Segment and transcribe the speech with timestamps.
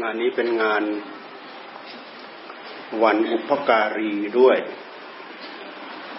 [0.00, 0.82] งานนี้เป็นงาน
[3.02, 4.58] วันอุปการีด้วย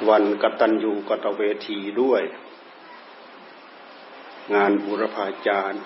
[0.09, 2.21] วันกตัญญูกตเวทีด้วย
[4.55, 5.81] งานบุรพาจารย์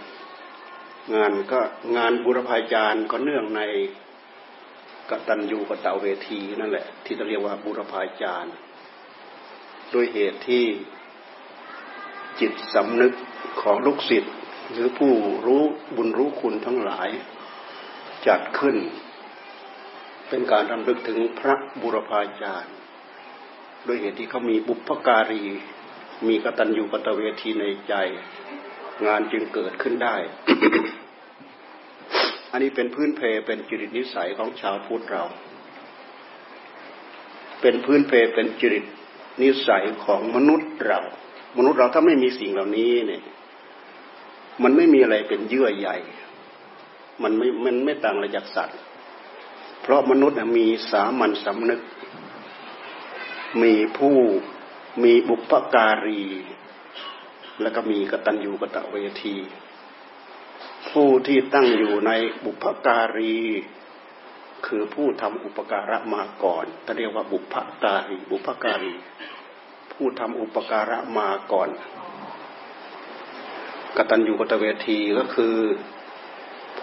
[1.16, 1.60] งานก็
[1.98, 3.62] งานบุรพาจารย์ก็เนื่องใน
[5.10, 8.54] กตัญญูกตเวทีนั่นแหละ ที่เราเรียกว่าบุรพาจารย์
[9.94, 10.66] ด้วยเหตุที่
[12.40, 13.14] จิตสำนึก
[13.62, 14.34] ของลูกศิษย์
[14.72, 15.12] หรือผู้
[15.46, 15.64] รู้
[15.96, 17.10] บุญรู้คุณทั้งหลาย
[18.28, 18.78] จัดขึ้น
[20.30, 22.74] เป็นการรำลึกถึงพระบุรพาจารย์
[23.88, 25.44] ด้วยเหตุที่เขามีบุพการี
[26.28, 27.94] มีกตัญญูกตเวทีในใจ
[29.06, 30.16] งานจึงเกิดขึ้นได้
[32.52, 35.24] อันนี้เป็นพื้นเพเป็นจริตนิสัยของชาวพุทธเรา
[37.62, 38.86] เป็นพื้นเพเป็นจริต
[39.42, 41.00] นิสัยของมนุษย์เรา
[41.58, 43.22] มนุษย์เราถ้าไม่มีสิ่งเหล่านี้เนี่ย
[44.64, 45.98] มันไม่มีอะไรเป็นเยื่อใหญ่
[47.24, 48.80] มันไม่มันไม่ต่างอะไรจากสัตว์
[49.82, 51.82] เพราะมนุษย์มีสามัญสำนึก
[53.64, 54.16] มีผู้
[55.04, 56.22] มีบุพการี
[57.62, 59.36] แล้วก็มีกตัญญูกตเวที
[60.90, 62.12] ผู้ที่ตั้งอยู่ใน
[62.46, 63.38] บุพการี
[64.68, 68.94] คือผู้ทำอุปการะมาก่อนถ้าเรียกว่าบุพการี บุพการี
[69.92, 71.70] ผู้ทำอุปการะมาก่อน
[73.98, 75.56] กตัญญูกตเวทีก็คือ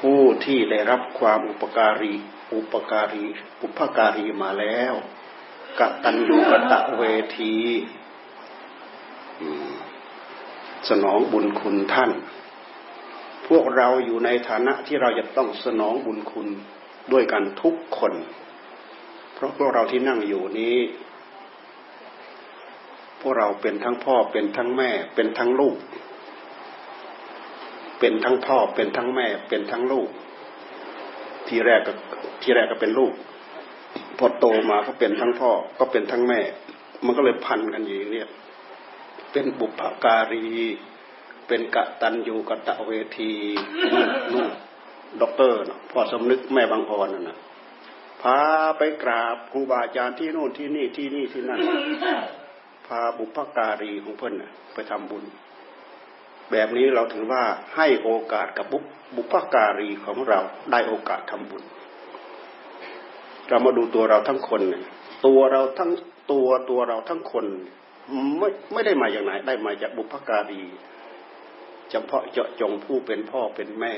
[0.08, 2.14] ผู้ที่ได้รับความอุปการี
[2.54, 3.24] อุปการี
[3.62, 4.94] อุปการีมาแล้ว
[5.78, 7.02] กตัญญูกตะเว
[7.38, 7.54] ที
[10.88, 12.10] สนองบุญคุณท่าน
[13.48, 16.48] พวกเราอยู่ในฐานะที่เราจะต้องสนองบุญคุณ
[17.12, 18.12] ด้วยกันทุกคน
[19.34, 20.78] เพราะพวกเราที่นั่งอยู่นี้
[23.20, 25.76] พวกเราเป็นทั้งพ่อเป็นทั้งแม่ เป็นทั้งลูก
[28.06, 30.08] เป็นทั้งพ่อเป็นทั้งแม่เป็นทั้งลูก
[31.48, 31.92] ทีแรกก็
[32.42, 33.12] ทีแรกก็เป็นลูก
[34.18, 36.40] พอโตมาก็เป็นทั้งพ่อก็เป็นทั้งแม่
[37.04, 38.28] มันก็เลยพันกันอยู่เนี่ย
[39.32, 40.44] เป็นบุพการี
[41.48, 43.32] เป็นกะตันยูกะตะเวที
[44.32, 44.48] นู่น
[45.20, 45.58] ด็อกเตอร์
[45.92, 47.38] พ่อสมนึกแม่บางพรนั่นนะ
[48.22, 48.38] พา
[48.78, 51.60] ไปกราบครูบาอาจารย์ที่โน่นที่นี่ที่นี่ที่นั่น
[52.86, 54.34] พาบุพการีของเพื่อน
[54.74, 55.24] ไปทำบุญ
[56.50, 57.42] แบบนี้เราถือว่า
[57.76, 60.40] ให้โอกาสกับบุบพการีของเรา
[60.70, 61.62] ได้โอกาสทำบุญ
[63.48, 64.84] เรามาดูตัวเราทั้งคนเนี่ย
[65.26, 65.90] ตัวเราทั้ง
[66.32, 67.46] ตัวตัวเราทั้งคน
[68.38, 70.62] ไม่ไม่ได้มาอย่างไหนได้มาจากบุพการี
[71.90, 73.94] เฉพาะเจาะจงผู้เป็นพ่อเป็นแม่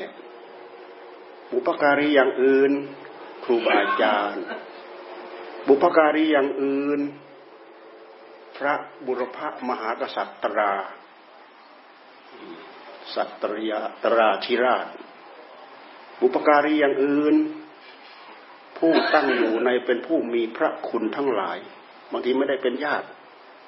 [1.53, 2.73] บุพการีอย่างอื่น
[3.45, 4.45] ครูบาอาจารย์
[5.69, 7.01] บุพการีอย่างอื่น
[8.57, 8.75] พระ
[9.07, 10.73] บุรพมหากษัตรา
[13.15, 14.87] สัตรยาตราธิราช
[16.21, 17.37] บุปการีอย่างอื่น
[18.79, 21.59] ผู้ตั้งอยู่ในเป็นผู้มีพระคุณทั้งหลาย
[22.13, 23.07] บางทีไม่ได้เป็นญาติ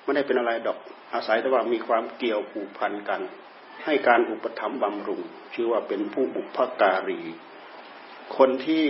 [0.05, 0.79] ไม่ได้เป็นอะไรดอก
[1.15, 3.21] อาศัยแต่ว่ามีความเกี่ยวผูกพันกัน
[3.85, 5.23] ให้การอุปถัมภ์บำรุง
[5.55, 7.21] ชื่อว่าเป็นผู้บุพการี
[8.37, 8.87] คนที่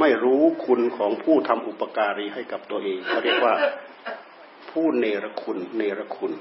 [0.00, 3.54] ไม่รู้คุณของผู้ทำอุปการีให้กับตัวเองเขาเรียกว่า
[4.70, 6.32] ผู้เนรคุณเนรคุณ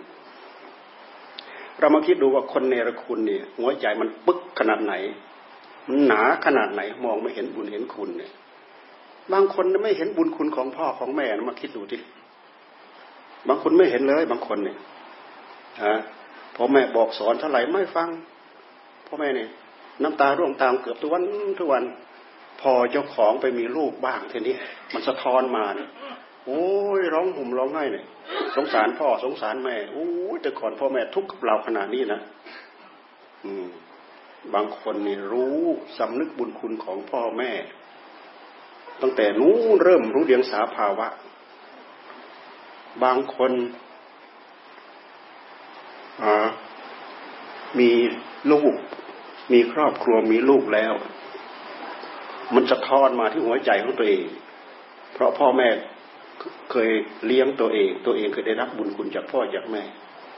[1.80, 4.94] เรามาคิดดูว่าคนเนรคุณเนี่ย หัวใจมันปึ๊กขนาดไหน
[5.88, 8.32] มันหนาขนาดไหนมองไม่เห็นบุญเห็นคุณเนี่ย
[9.34, 11.98] บางคนไม่เห็นบุญคุณของพ่อของแม่นะมาคิดดูที
[13.48, 14.78] บางคนไม่เห็นเลย บางคนเนี่ย
[15.84, 15.96] ฮะ
[16.56, 18.10] พ่อแม่บอกสอนเท่าไหร่ไม่ฟัง
[19.08, 19.50] พ่อแม่เนี่ย
[20.02, 21.24] น้ำตาร่วงตามเกือบทุกวัน
[21.60, 21.84] ทุกวัน
[22.62, 24.56] พอเจ้าของไปมีลูกบ้างทีนี้
[24.94, 25.90] มันสะท้อนมาเนี่ย
[26.46, 26.64] โอ้
[27.00, 28.06] ยร้องห่มร้องไห้เนี่ย
[28.56, 32.20] สงสารพ่อสงสารแม่โอ้ยแต่ก่อนพ่อแม่ทุกข์กับเราขนาดนี้นะ
[33.46, 33.68] อืม
[34.54, 35.60] บางคนนี่รู้
[35.98, 37.52] สำนึกบุญคุณของพ่อแม่
[39.02, 41.08] ตั้งแต่นู้นเริ่มรู้เดียงสาภาวะ
[43.04, 43.52] บางคน
[47.80, 47.92] มี
[48.52, 48.74] ลูก
[49.54, 50.94] มีครอบครัวมีลูกแล้ว
[52.56, 54.24] มันจะทอนมาที่หัวใจของตัวเอง
[55.14, 55.70] เพราะพ่อแม่
[56.72, 56.90] เคย
[57.26, 59.84] เลี้ยงตัวเอง ตัวเองเคยได้รับบุญคุณจากพ่อจากแม่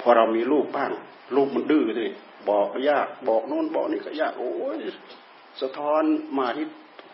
[0.02, 0.92] พอเรามีลูกบ้าง
[1.36, 2.12] ลูกมันดื้อเลย
[2.50, 4.78] บอกยากบอกโน่นบอกนี่ก็ยากโอ้ย
[5.62, 6.04] สะท้อน
[6.40, 6.68] มาที่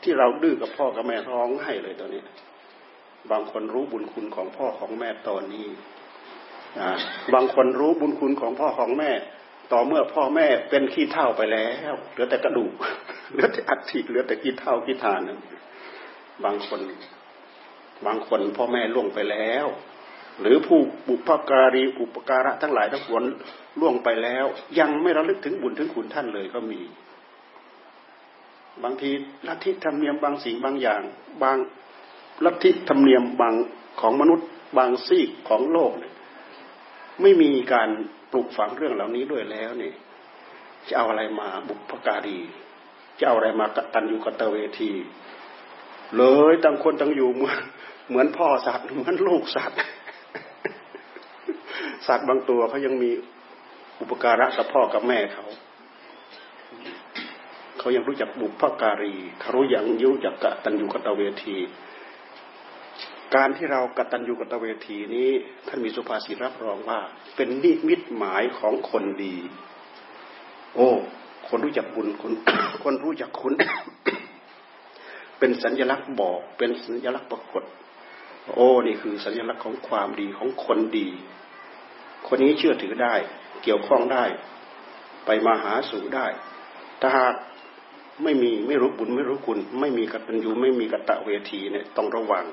[0.04, 2.22] ที่เราดื้อกับพ่อกับแม่ร้องให้เลยตอนนี้
[3.32, 5.68] บางคนรู้บุญคุณของพ่อของแม่ตอนนี้
[7.34, 9.12] บางคนรู้บุญคุณของพ่อของแม่
[9.72, 12.72] ต่อเมื่อพ่อแม่เป็นขี้เท่าไปแล้วเหลือแต่กระดูก
[13.32, 15.20] เหลือแต่อัฐิเหลือแต่ขี้เท่าขี้ทาน
[16.44, 16.80] บางคน
[18.08, 19.66] บางคนพ่อแม่ล่วงไปแล้ว
[20.42, 23.24] หรือผู้บุพการีอุปการะทั้งหลายทั้งปวง
[23.80, 24.46] ล่วงไปแล้ว
[24.80, 26.82] ยังไม่ระลึกถึงบุญถึงคุณท่านเลยก็มี
[28.84, 29.10] บางที
[29.48, 31.02] ลัทธิธรรมเนียมบางสิ่งบางอย่าง
[31.44, 31.58] บาง
[32.46, 33.54] ลัทธิธรรมเนียมบาง
[34.02, 34.48] ของมนุษย์
[34.78, 36.14] บางซีกของโลกเนี่ย
[37.22, 37.90] ไม่มีการ
[38.32, 39.96] ปลูกฝังเรื่องเหล่านี้ด้วยแล้วเนี่ย
[40.88, 42.40] จะเอาอะไรมาบุพการี
[43.20, 44.92] จะเอาอะไรมากตันอยู่กตเวที
[46.18, 47.64] เลยต่างคนต่างอยู่เมือน
[48.10, 49.80] เหมือนพ่อสัตว์เหมือนลูกสัตว์
[52.08, 53.12] สัตว์บางตัวเขายังมี
[54.00, 55.46] อุปการะกับพ่อกับแม่เขา
[57.80, 61.58] เขายังรู้จักบุพการีเขารู้อยังยุจักกตันยูกตเวที
[63.36, 65.30] การที่เรากตันยูกตเวทีนี้
[65.68, 67.00] ท่านมีสุภาษิตรับรองว่า
[67.36, 69.36] เป็นนิมิตหมายของคนดี
[70.76, 70.90] โอ้
[71.48, 72.32] คนรู้จักบุญคน
[72.84, 73.54] คนรู้จักคุณ
[75.40, 77.64] เป็นสัญลักษณ์บอก เป็นสัญลักษณ์ปรากฏ
[78.52, 81.08] โอ้นี่คือสัญลักษณ์ของความดีของคนดี
[82.28, 83.16] คนนี้เชื่อถือได้
[83.64, 84.26] เกี่ยวข้องได้
[85.26, 86.28] ไปมาหาสู่ได้
[87.02, 87.34] ถ้าหาก
[88.24, 92.46] ไม่มีไม่รู้บุญไม่รู้คุณ ไม่มีกตัญญูไม่มีกตะเวทีเนี่ยต้องระวัง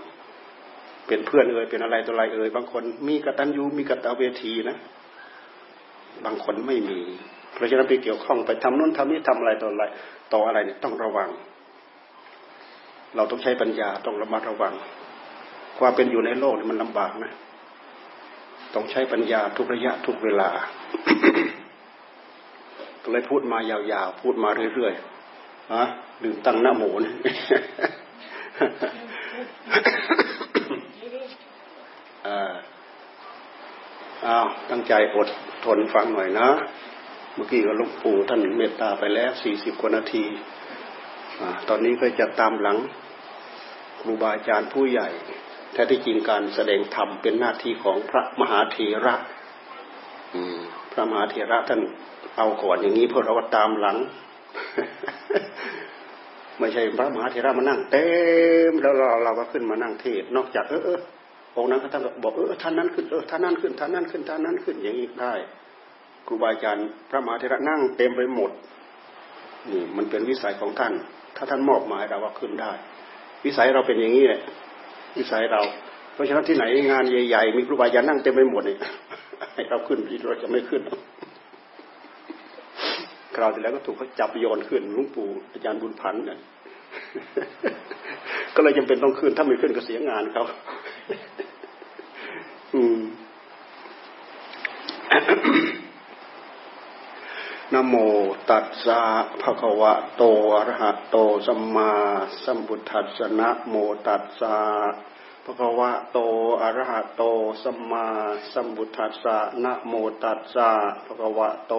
[1.06, 4.76] เป็นเพื่อนเอ่ยเป็นอะไรตัวอะไรเอ่ยบางคน มีกตัญญูมีกตะเวทีนะ
[6.24, 7.00] บางคนไม่มี
[7.54, 9.84] เพราะฉะนั้นไปเกี่ยวข้องไปทำนู่นทำนี่ทำอะไรต่ออะไร
[10.32, 11.30] ต่ออะไรเนี่ยต้องระวัง
[13.16, 14.74] เราต้องใช้ปัญญาต้องระมัดระวัง
[15.80, 17.32] ความเป็นอยู่ในโลกมันลำบากนะ
[18.74, 20.50] ต้องใช้ปัญญาทุกระยะทุกเวลา
[23.02, 25.84] ก็เลยพูดมายาวๆ พูดมาเรื่อยๆฮะ
[26.22, 27.02] ดื่มตั้งหน้าหมูน
[34.26, 35.28] อ้าวตั้งใจอด
[35.64, 36.48] ทนฟังหน่อยนะ
[37.34, 40.24] เมื่อกี้ก็ลุงปู่ท่านเมตตาไปแล้วสี่สิบกว่านาที
[41.40, 42.76] อตอนนี้ก็จะตามหลัง
[44.00, 45.08] ครูบาอาจารย์ผู้ใหญ่
[45.72, 49.14] แท้ที่จริงการแสดงธรรมเป็นหน้าที่ของพระมหาเถระ
[50.92, 51.80] พระมหาเถระท่าน
[52.36, 53.96] เอาก่อนอย่างนี้เพื่อเราตามหลัง
[56.58, 58.08] ไม่ใช่พระมหาเถระมานั่งเต็
[58.70, 61.00] มแล้วเราเราก็ขึ้นมานั่งเทศนอกจากเออเออ
[61.56, 65.34] องค์นั้นก็ท่านบอกเออท่านนั้นขึ้นเออท่านนั้นขึ้นท่านนั้นขึ้นท่านนั้นขึ้นอย่างนี้ได้
[66.26, 68.50] ครูบาอาจารย์พระมหาเถระนั่งเต็มไปหมด
[69.70, 70.92] นี่มันเป็นวิสัยของท่าน
[71.36, 72.72] ถ้าท่านมอบหมายเราว่าขึ้นได้
[73.44, 74.40] วิสัยเราเป็นอย่างนี้แหละ
[75.16, 75.62] วิสัยเรา
[76.14, 78.78] เพราะฉะนั้นที่ไหนงานใหญ่ๆ มีครูบาอาจารย์นั่งเต็มไปหมดเนี่ย
[79.54, 79.98] ให้เราขึ้น
[80.28, 80.82] เราจะไม่ขึ้น
[83.36, 86.38] คราวที่แล้วก็ถูกเขาจับโยนขึ้นลุงปู่อาจารย์บุญพันธ์เนี่ย
[88.54, 90.44] ก็เลยจำเป็นต้องขึ้น ถ้าไม่ขึ้นก็เสียงานเขา
[92.74, 92.98] อืม
[97.74, 97.94] นโม
[98.50, 99.00] ตัสสะ
[99.40, 100.22] ภะคะวะโต
[100.54, 101.92] อะระหะโตสัมมา
[102.44, 103.74] สัมพุทธัสสะนะโม
[104.06, 104.56] ตัสสะ
[105.44, 106.18] ภะคะวะโต
[106.62, 107.22] อะระหะโต
[107.62, 108.06] สัมมา
[108.52, 110.70] สัมพุทธัสสะนะโมตัสสะ
[111.06, 111.74] ภะคะวะโต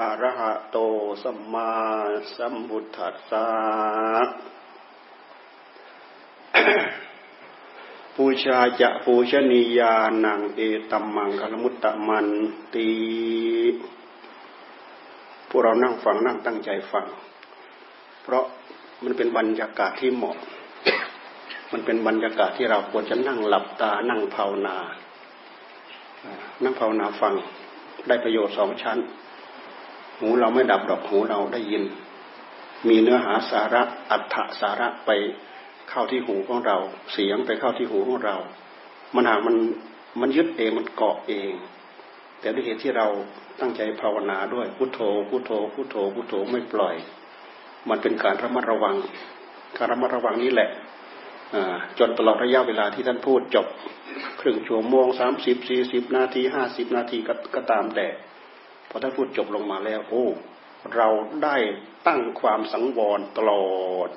[0.00, 0.78] อะระหะโต
[1.22, 1.70] สัมมา
[2.36, 3.46] สัมพุทธัสสะ
[8.14, 9.94] ปูชาจะปูชนียา
[10.24, 12.28] นังเอตัมมังคลมุตตะมัน
[12.74, 12.90] ตี
[15.56, 17.06] วกเรานั่งฟังนั่งตั้งใจฟัง
[18.22, 18.44] เพราะ
[19.04, 20.36] มันเป็นบรรยากาศที่เหมาะ
[21.72, 24.76] มันเป็นบรรยากาศที่เราควรจะนั่งหลับตานั่งภาวนา
[26.62, 27.34] นั่งภาวนาฟัง
[28.08, 28.98] ได้ประโยชน์สองชั้น
[30.18, 31.84] หูเราไม่ดับดอกหูเราได้ยิน
[32.88, 35.10] มีเนื้อหาสาระอัตถสาระไป
[35.90, 36.78] เข้าที่หูของเรา
[37.12, 38.36] เสียงไปเข้าที่หูของเรา
[39.14, 39.56] มันหากมัน
[40.20, 41.52] มันยึดเองมันเกาะเอง
[42.40, 43.06] แต่ด้วยเหตุที่เรา
[43.60, 46.94] ตั้งใจภาวนาด้วยพุโทโธพุโทโธพุโทโธพุโทโธไม่ปล่อย
[47.88, 48.96] มันเป็นการระมัดระวัง
[49.76, 50.70] การระมัดระวังนี้แหละ
[51.98, 53.66] จนตลอดระยะเวลาที่ท่านพูดจบ
[54.40, 57.18] ครึ่งชั่วโมงสามสิบสี่สิบนาทีห้าสิบนาที
[57.54, 58.06] ก็ตามแต่
[58.88, 60.26] พอท่านพูดจบลงมาแล้วโอ้
[60.96, 61.08] เรา
[61.44, 61.56] ได้
[62.06, 63.66] ตั้งความสังวรตลอ
[64.06, 64.08] ด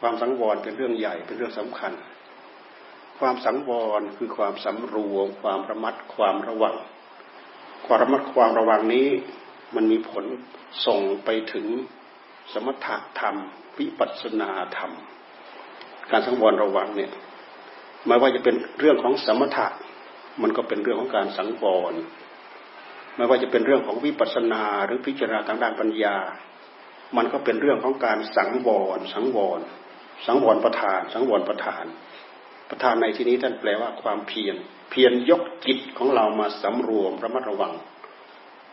[0.00, 1.92] ความสังวรเป็นเรื่องใหญ่เป็นเรื่องสำคัญ
[3.18, 6.76] ความสังวรคือความสำรวม ความระมัดความระวัง
[7.86, 9.08] ความระมัดความระวังนี้
[9.74, 10.24] มันมีผล
[10.86, 11.66] ส่งไปถึง
[12.52, 13.36] สมถะธรรม
[13.78, 14.92] วิปัสนาธรรม
[16.10, 17.10] การสังวรระวังเนี่ย
[18.06, 19.66] ไม่ว่าจะเป็นเรื่องของสมถะ
[20.42, 21.94] มันก็เป็นเรื่องของการสังวร
[23.16, 26.16] ไม่ว่าจะเป็นเรื่องของวิปัสนาหรือพิจารณาทางด้านปัญญา
[27.16, 29.60] มันก็เป็นเรื่องของการสังวร สังวร
[30.26, 31.84] สังวรประธาน สังวรประธาน
[32.74, 34.56] ประธานในที่นี้ท่านแปลว่าความเพียร
[34.90, 37.72] เพียรยกจิตของเรามาสำรวมระมัดระวัง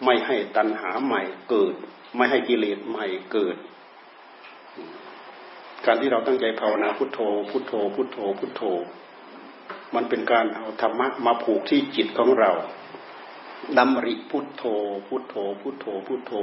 [0.06, 1.74] ไม่ให้ตัณหาใหม่เกิด
[2.16, 3.58] ไม่ให้กิเลสใหม่เกิด
[5.86, 8.62] การที่เราตั้งใจภาวนาพุทโธ พุทโธ พุทโธ พุทโธ
[9.96, 12.52] มันเป็นการเอาธรรมะมาผูกที่จิตของเรา
[13.78, 14.64] ดำริพุทโธ
[15.08, 16.34] พุทโธ พุทโธ พุทโธ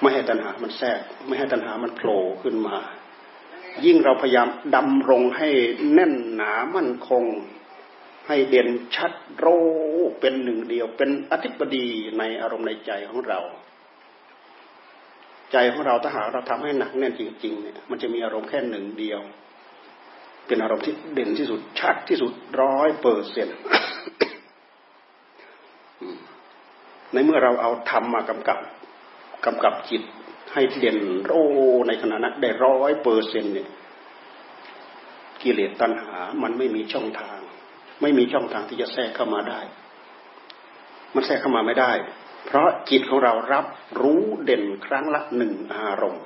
[0.00, 2.78] ไม่ให้ตัณหามันแทรก ไม่ให้ตัณหามันโผล่ขึ้นมา
[3.84, 5.48] ยิ่งเราพยายามดำรงให้
[5.92, 7.24] แน่นหนามั่นคง
[8.28, 9.46] ให้เด่นชัดโร
[10.20, 11.86] เป็นหนึ่งเดียว เป็นอธิปดี
[12.18, 13.40] ในอารมณ์ในใจของเรา
[15.52, 19.20] ใจของเราถ้าหากเราทำให้หนักแน่นจริงๆเนี่ยมันจะมีอารมณ์แค่หนึ่งเดียว
[20.46, 22.32] เป็นอารมณ์ที่เด่นที่สุดชัดที่สุด
[22.62, 23.58] ร้อยเปอร์เซ็นต์
[27.12, 28.58] ในเมื่อเราเอาธรรมมากำกับ
[29.44, 30.02] กำกับจิต
[30.52, 31.32] ให้เด่นโร
[31.88, 33.68] ในขณะนั้นได้ร้อยเปอร์เซ็นเนี่ย
[35.42, 37.38] กิเลสตัณหา มันไม่มีช่องทาง
[38.02, 39.60] ไม่มีช่องทางที่จะแทรกเข้ามาได้
[41.14, 41.92] มันแทรกเข้ามาไม่ได้
[42.46, 43.66] เพราะจิตของเรารับ
[44.00, 46.24] รู้เด่นครั้งละหนึ่งอารมณ์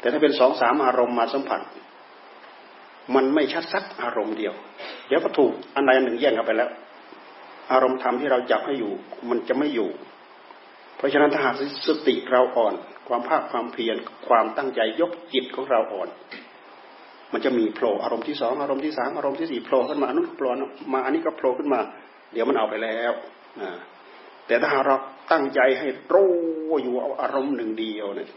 [0.00, 1.60] แต่ถ้าเป็นสองสามอารมณ์มาสัมผัส
[3.14, 4.54] มันไม่ชัดสักอารมณ์เดียว
[5.06, 6.70] เดี๋ยวก็ถูกอันใดอันหนึ่งแย่งกันไปแล้ว
[7.72, 8.92] อารมณ์ธรรมที่เราจับให้อยู่
[9.30, 9.90] มันจะไม่อยู่
[10.96, 11.54] เพราะฉะนั้นถ้าหาก
[11.86, 12.74] สติเราอ่อน
[13.08, 13.96] ความภาคความเพียร
[14.28, 16.08] ความตั้งใจยกจิตของเราอ่อน
[17.32, 20.50] มันจะมีโผล่อารมณ์ที่สองอารมณ์ที่สามอารมณ์ที่สี่โผล่ขึ้นมาอันนู้นโผล่
[20.92, 21.80] มาอันนี้ก็โผล่ขึ้นมา
[22.32, 23.12] เดี๋ยวมันเอาไปแล้ว
[24.46, 24.96] แต่ถ้าเรา
[25.32, 26.32] ตั้งใจให้รู้
[26.82, 28.28] อยู่เอาอารมณ์หนึ่งเดียวเนี่ย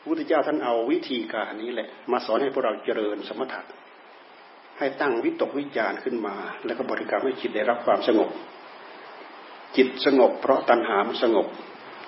[0.00, 3.60] พระพุทธเจ้าท่านเอาวิธีการนี้แหละ มาสอนให้พวกเราเจริญสมถะ
[4.78, 6.36] ให้ตั้งวิตกวิจารขึ้นมา
[6.66, 8.30] แล้วก็บริกรรมให้จิตได้รับความสงบ
[9.76, 11.46] จิตสงบเพราะตัณหามันสงบ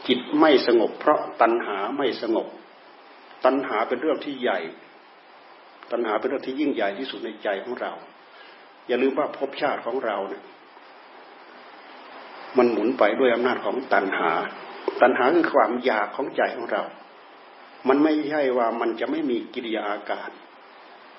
[0.09, 2.47] จิตไม่สงบ เพราะตัณหาไม่สงบ
[3.45, 4.59] ตัณหาเป็นเรื่องที่ใหญ่
[5.91, 7.93] ตัณหาเป็นเรื่องที่ยิ่งใหญ่ที่สุดในใจของเรา
[8.87, 10.45] อย่าลืมว่าภพชาติของเราเนี่ย
[12.59, 14.31] มันหมุนไปด้วยอำนาจของตัณหา
[15.03, 16.83] ตัณหาคือความอยากของใจของเรา
[17.89, 20.29] มันไม่ใช่ว่ามันจะไม่มีกิริยาอาการ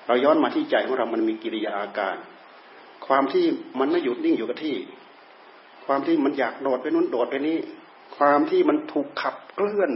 [0.06, 2.16] เราย้อนมาที่ใจของเรา มันมีกิริยาอาการ
[3.06, 3.44] ความที่
[3.78, 4.76] มันไม่หยุดนิ่งอยู่กับที่
[5.86, 7.56] ความที่มันอยากโดดไปนู้นโดดไปนี้
[8.16, 9.92] ความที่มันถูกขับเคลื่อน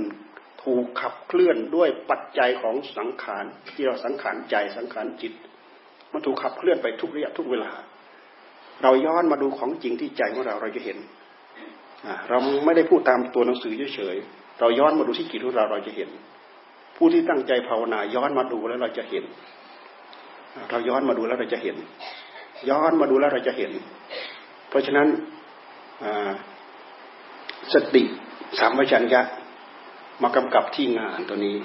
[0.64, 5.32] ถูกขับเคลื่อนด้วยปัจจัยของสังขารที่เราสังขารใจสังขารจิต
[6.12, 7.72] มันถูกขับเคลื่อนไปทุกระยะทุกเวลา
[8.82, 10.98] เราย้อนมาดูของจริงที่ใจของเราเราจะเห็น
[12.28, 16.10] เราไม่ได้พูดตามตัวหนังสือเฉยๆเราย้อนมาดูที่จิตของเราเราจะเห็น
[16.96, 19.24] ผู้ที่ตั้งใจภาวนาย้อนมาดูแล้วเราจะเห็น
[20.70, 21.76] เราย้อนมาดูแล้วเราจะเห็น
[22.70, 23.72] ย้อนมาดูแล้วเราจะเห็น
[24.68, 25.08] เพราะฉะนั้น
[27.72, 28.02] สติ
[28.58, 29.22] สามชัญญะ
[30.22, 31.56] มากำกับที่งานตัวนี้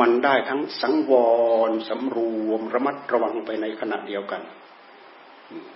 [0.00, 1.12] มันได้ทั้งสังว
[1.68, 2.18] รสำร
[2.48, 4.42] วมระมัดระวังไปในขณะเดียวกัน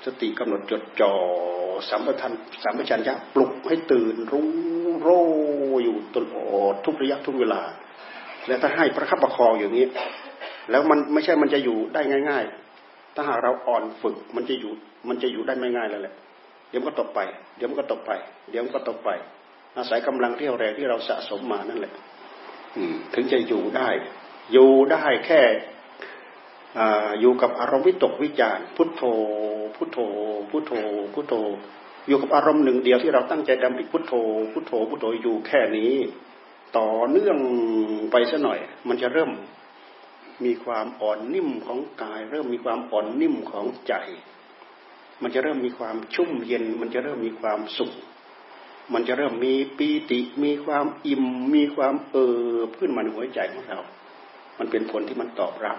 [0.05, 1.13] สติกำหนดจดจ่อ
[1.91, 2.33] สัมปทัน
[2.65, 4.49] สัมปชัญญะปลุกให้ตื่นรู้
[5.01, 5.09] โร
[5.85, 7.63] อยู่ตลอดทุกระยะทุกเวลา
[8.47, 9.87] และถ้าให้ประคับประคองอย่างนี้
[10.71, 12.45] แล้วมันไม่ใช่มันจะอยู่ได้ง่าย
[12.81, 14.73] ๆ ถ้าหากเราอ่อนฝึกมันจะอยู่
[15.09, 16.15] มันจะอยู่ได้ไม่ง่ายแล้วแหละ
[16.71, 17.21] เดี๋ยวมันก็ตกไป
[17.57, 18.11] เดี๋ยวมันก็ตกไป
[18.51, 19.11] เดี๋ยวมันก็ตกไป
[19.77, 21.93] อาศัยกำลังเรี่ยวแรงที่เราสะสมมานั่นแหละ
[23.15, 23.89] ถึงจะอยู่ได้
[24.53, 25.41] อยู่ได้แค่
[27.21, 29.03] อยู่กับอารมณ์วิตกวิจารพุทโธ
[29.77, 29.99] พุทโธ
[30.51, 30.73] พุทโธ
[31.15, 31.35] พุทโธ
[32.09, 34.13] อยู่กับอารมณ์หนึ่งเดียวที่เราตั้งใจดำริพุทโธ
[34.53, 35.95] พุทโธ พุทโธอยู่แค่นี้
[36.79, 37.39] ต่อเนื่อง
[38.11, 38.59] ไปสัหน่อย
[38.89, 39.31] มันจะเริ่ม
[40.45, 43.95] มีความอ่อนนิ่มของกาย เริ่มมีความอ่อนนิ่มของใจ
[45.23, 47.93] มันจะเริ่มมีความชุ่มเย็น มันจะเริ่มมีความสุข
[48.95, 51.25] มันจะเริ่มมีปีติ มีความอิ่ม
[51.55, 52.17] มีความเอ
[52.55, 53.81] อขึ้นมาในหัวใจของเรา
[54.59, 55.79] มันเป็นผลที่มันตอบรับ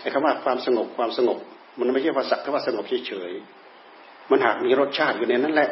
[0.00, 1.38] ไอ้คำว่าความสงบความสงบ
[1.78, 5.70] มันไม่ใช่ว่าสักแต่ว่าสงบเฉยๆ มันหากมีรสชาติอยู่ในนั้นแหละ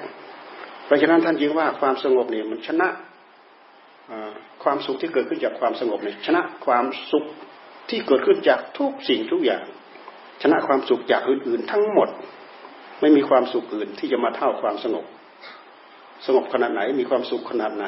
[0.85, 2.89] เพราะฉะนั้นท่านจึงว่าความสงบเนี่ยมันชนะ
[4.63, 7.25] ความสุขที่เกิดขึ้นจากความสงบเนี่ยชนะความสุข
[7.89, 9.63] ที่เกิดขึ้นจากทุกสิ่งทุกอย่าง
[10.43, 12.09] ชนะความสุขจากอื่นๆ ทั้งหมด
[13.03, 15.07] ไม่มีความสุขอื่นที่จะมาเท่าความสงบ
[16.27, 17.87] สงบขนาดไหนมีความสุขขนาดไหน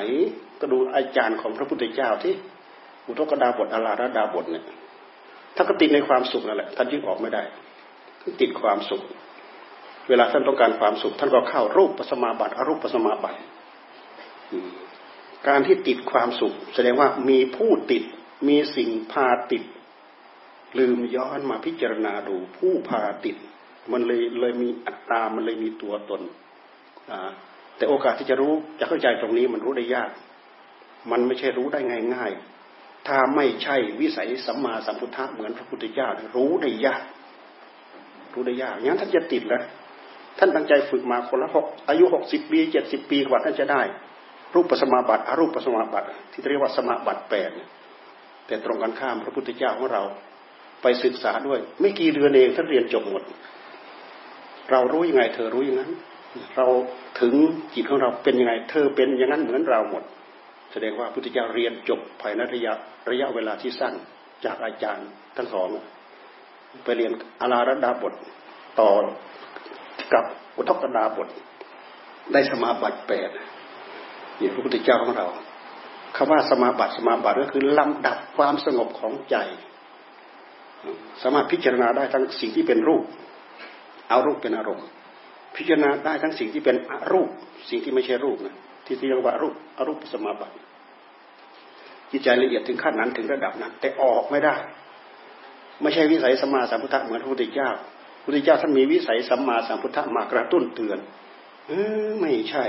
[0.60, 2.34] ก็ดูอาจารย์ของพระพุทธเจ้าที่
[3.06, 4.64] อุทกดาบทอาราระดาบทเนี่ย
[5.56, 7.42] ถ้าก็ติดในความสุขนั่นแหละท่านยึดออกไม่ได้
[8.40, 9.02] ติดความสุข
[10.08, 13.38] เวลาท่านต้องการความสุข ท่านก็เข้ารูปปัสมาบัติอรูปปัสมาบัติ
[15.48, 18.02] การที่ติดความสุข แสดงว่ามีผู้ติด
[18.48, 19.62] มีสิ่งพาติด
[20.78, 23.36] ลืมย้อนมาพิจารณาดูผู้พาติด
[23.92, 26.20] มันเลยเลยมีอัตตา มันเลยมีตัวตน
[27.76, 30.10] แต่โอกาสที่จะรู้จะเข้าใจตรงนี้มันรู้ได้ยาก
[31.10, 31.80] มันไม่ใช่รู้ได้
[32.14, 37.02] ง่ายๆ ถ้าไม่ใช่วิสัยสัมมาสัมพุทธะเหมือนพระพุทธเจ้ารู้ได้ยาก
[38.34, 39.62] รู้ได้ยากงั้นท่านจะติดแล้ว
[40.38, 43.82] ท่านตั้งใจฝึกมาคนละหกอายุหกสิบปีเจ็ดสิบปีกว่าท่านจะได้
[44.54, 47.50] รูปปัสมาบัติอารูปปัสมาบัติที่เรียกว่าสมาบัติแปด
[48.46, 50.02] แต่ตรงกันข้ามพระพุทธเจ้าของเรา
[50.82, 53.22] ไปศึกษาด้วย ไม่กี่เดือนเองท่านเรียนจบหมด
[54.70, 55.90] เรารู้ยังไง เธอรู้อย่างนั้น
[56.56, 56.66] เรา
[57.20, 57.34] ถึง
[57.74, 60.04] จิตของเราเป็นยังไง เธอเป็นอย่างนั้นเหมือนเราหมด
[60.72, 62.72] แสดงว่าพุทธเจ้าเรียนจบภายในระยะ
[63.10, 63.94] ระยะเวลาที่สั้น
[64.44, 65.68] จากอาจารย์ทั้งสอง
[66.84, 68.14] ไปเรียนอาราระดาบท
[68.80, 68.90] ต่อ
[70.14, 70.24] กับ
[70.56, 71.28] อุทกดาบท
[72.32, 73.30] ได้สมาบัติแปด
[74.40, 75.26] นี่พระพุทธเจ้าของเรา
[76.16, 79.36] คำว่าสมาบัติสมาบัติก็คือลำดับความสงบของใจ
[81.22, 83.04] สามารถพิจารณาได้ทั้งสิ่งที่เป็นรูป
[84.08, 84.86] เอารูปเป็นอารมณ์
[85.56, 87.28] พิจารณาได้ทั้งสิ่งที่เป็นอรูป
[87.70, 88.56] สิ่งที่ไม่ใช่รูปนะ
[88.86, 90.54] ที่เรียกว่ารูปอรูปสมาบัติ
[92.10, 94.56] จิตใจละเอียดถึงขั้นนั้นถึงระดับนั้น แต่ออกไม่ได้
[95.82, 97.70] ไม่ใช่วิสัยสัมมาสัมพุทธะเหมือนพระพุทธเจ้า
[98.18, 100.98] พระพุทธเจ้าท่านมีวิสัยสัมมาสัมพุทธะมากระตุ้นเตือน
[101.66, 101.72] เอ
[102.06, 102.64] อไม่ใช่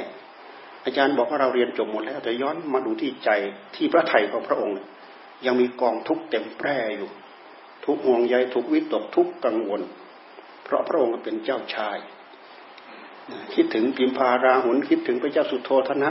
[0.85, 3.29] อาจารย์บอกว่าเราเรียนจบหมดแล้วแต่ย้อนมาดูที่ใจ
[3.75, 4.75] ที่พระไถ่ของพระองค์
[5.45, 7.09] ยังมีกองทุกข์เต็มแปร่อยู่
[7.85, 9.81] ทุกห่วงใยทุกวิตกทุกกังวล
[10.65, 11.97] เพราะพระองค์เป็นเจ้าชาย
[13.53, 16.09] คิดถึงพิมพาราหุนคิดถึงพระเจ้าสุโธธนะ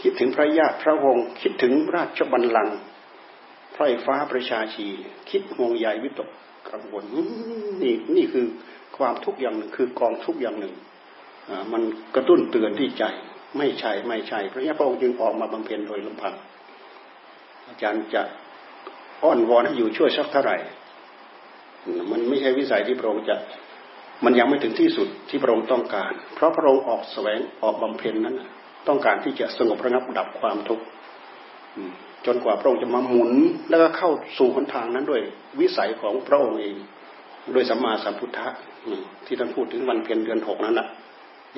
[0.00, 2.78] คิดถึงพระญาติพระวงศ์คิดถึงราชบัลลังก์
[3.74, 4.86] พระฟ้าประชาชี
[5.30, 6.28] คิดห่วงใยวิตก
[6.68, 7.04] กังวล
[7.82, 8.46] นี่นี่คือ
[8.96, 10.74] ความทุกข์อย่างหนึ่งคือกองทุกข์อย่างหนึ่ง
[11.72, 11.82] มัน
[12.14, 13.04] กระตุ้นเตือนที่ใจ
[13.58, 16.34] ไม่ใช่ไม่ใช่พระยาพระองค์จึงออกมาบำเพ็ญโดยลำพัง
[17.68, 18.22] อาจารย์จะ
[19.22, 20.56] อ้อนวอนให้อยู่ช่วยสักเท่าไหร่
[22.10, 23.36] มันไม่ใช่วิสัยที่พระองค์จะ
[24.24, 28.36] มันยังไม่ถึงที่สุดที่พระองค์ต้องการ เพราะพระองค์ออกแสวงออกบำเพ็ญนั้น
[28.88, 30.84] ต้องการที่จะสงบระงับดับความทุกข์
[32.26, 33.32] จนกว่าพระองค์จะมาหมุน
[33.70, 35.22] แล้วก็เข้าสู่หนทางนั้นด้วย
[35.60, 36.76] วิสัยของพระองค์เอง
[37.52, 38.48] โดยสัมมาสัมพุทธะ
[39.26, 40.88] ที่ท่านพูดถึงวันเพ็ญเดือนหกนั้นแหละ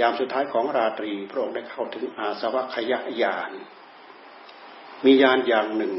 [0.00, 3.52] ยามสุดท้ายของราตรี พระองค์ได้เข้าถึงอาสวะขยะยาน
[5.04, 5.93] มียานอย่างหนึ่ง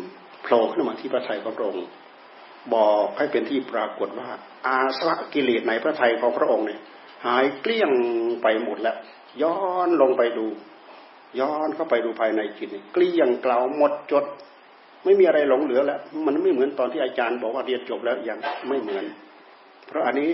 [0.44, 1.86] โผล่ขึ้นมาที่พระทัยของพระองค์
[2.74, 4.30] บอกให้เป็นที่ปรากฏว่า
[4.68, 6.82] อาสวะกิเลสในพระทัยของพระองค์เนี่ย
[7.26, 7.92] หายเกลี้ยง
[8.42, 8.98] ไปหมดแล้ว
[9.42, 9.58] ย้อ
[9.88, 10.48] นลงไปดู
[11.40, 14.26] ย้อนเข้าไปดูภายในจิตเกลี้ยงเกลาหมดจด
[15.04, 18.38] ไม่มีอะไรหลงเหลือแล้ว มันไม่เหมือนตอนที่อาจารย์บอกว่าเรียนจบแล้วยัง
[18.68, 19.06] ไม่เหมือน
[19.88, 20.30] เพราะอันนี้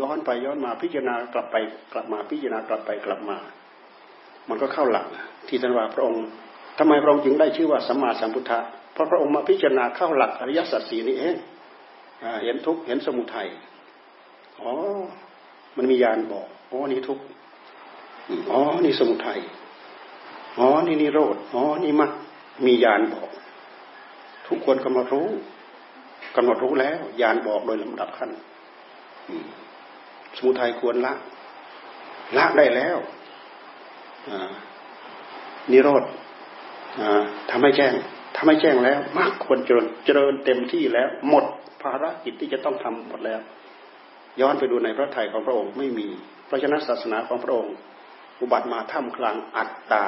[0.00, 1.56] ย้อนไปย้อนมาพิจารณากลับไป
[1.92, 3.36] กลับมาพิจารณากลับไปกลับมา
[4.48, 5.06] มันก็เข้าหลัก
[5.48, 6.24] ที่ท่านว่าพระองค์
[6.78, 8.60] ทำไมพระองค์จึงได้ชื่อว่าสัมมาสัมพุทธะ
[8.92, 11.36] เพราะพระองค์มาพิจารณาเข้าหลักอริยสัจสีนี่เอง
[12.44, 13.48] เห็นทุกเห็นสมุทัย
[14.60, 14.72] อ๋อ
[15.76, 17.18] มันมียานบอกอ๋อนี่ทุก
[18.50, 19.40] อ๋อนี่สมุทัย
[20.58, 22.10] อ๋อนี่นิโรธอ๋อนี่มัด
[22.66, 23.30] มียานบอก
[24.48, 25.28] ทุกคนกำหนดรู้
[26.36, 28.30] กำหนดรู้แล้วยานบอกโดยลำดับขั้น
[30.36, 31.12] สมุทัยควรละ
[32.36, 32.96] ละได้แล้ว
[35.70, 36.02] นิโรธ
[37.50, 37.94] ทำให้แจ้ง
[38.44, 41.44] ทำให้แจ้งแล้วมากควรเจริญเจริญเต็มที่แล้ว หมด
[41.82, 43.40] ภารกิจที่จะต้องทำหมดแล้ว
[44.40, 46.08] ย้อนไปดูในพระไถ่ของพระองค์ไม่มี
[46.46, 47.74] เพราะฉะนั้นศาสนาของพระองค์
[48.40, 50.06] อุบัติมาท่ามกลางอัตตา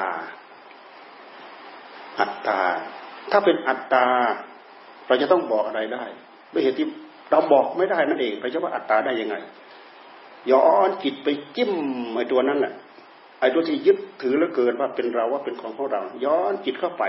[2.19, 2.61] อัตตา
[3.31, 4.05] ถ้าเป็นอัตตา
[5.07, 6.03] เราจะต้องบอกอะไรได้
[6.53, 6.87] ด้วยเหตุที่
[7.31, 9.35] เราบอกไม่ได้นั่นเองเราจะว่าอัตตาได้ยังไง
[10.51, 11.73] ย้อนจิตไปจิ้ม
[12.13, 12.73] ไอ้ตัวนั้นแหละ
[13.39, 17.05] ไอ้ตัวที่ยึดถือแล้วเกิดว่าเป็นเราว่าเป็นของของเรา ย้อนจิตเข้าไป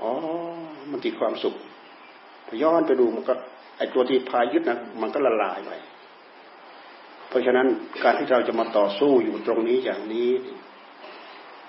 [0.00, 0.10] อ๋อ
[0.90, 1.54] มันติดความสุข
[2.46, 3.34] พย้อนไปดูมันก็
[3.78, 5.70] ไอตัวที่พายึดนะมันก็ละลายไป
[7.28, 7.66] เพราะฉะนั้น
[8.02, 10.30] การที่เราจะมาต่อสู้อยู่ตรงนี้อย่างนี้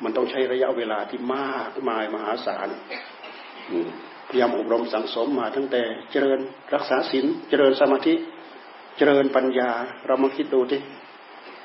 [0.04, 2.68] มันต้องใช้ระยะเวลาที่มากมายมหาศาล
[4.30, 6.40] พยายามอบรมสังสมมาตั้งแต่เจริญ
[6.74, 8.16] รักษาศีลเจริญสมาธิ
[8.98, 9.70] เจริญปัญญา
[10.06, 10.82] เรามาคิดดูที่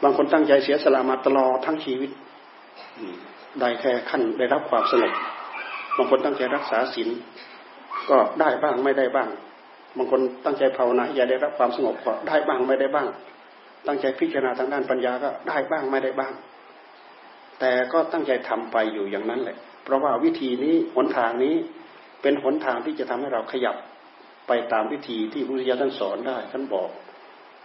[0.02, 2.10] บางคนตั้งใจเสียสละมาตลอดทั้งชีวิต
[3.60, 5.12] ได้แค่ขั้นได้รับความสงบ
[6.00, 7.08] บางคนตั้งใจรักษาศีล
[8.10, 9.28] ก็ได้บ้างไม่ได้บ้าง
[9.96, 13.08] บางคนตั้งใจภาวนาอย่าได้รับความสงบก็ได้บ้างไม่ได้บ้าง
[13.86, 16.32] ตั้งใจพิจารณาทางด้านปัญญาก็ได้บ้างไม่ได้บ้าง
[17.60, 21.54] แต่ก็ตั้งใจทำไปอยู่อย่างนั้นแหละ เพราะว่าวิธีนี้หนทางนี้
[22.22, 23.76] เป็นหนทางที่จะทำให้เราขยับ
[24.48, 26.90] ไปตามวิธีที่พระพุทธเจ้าท่านสอนได้ท่านบอก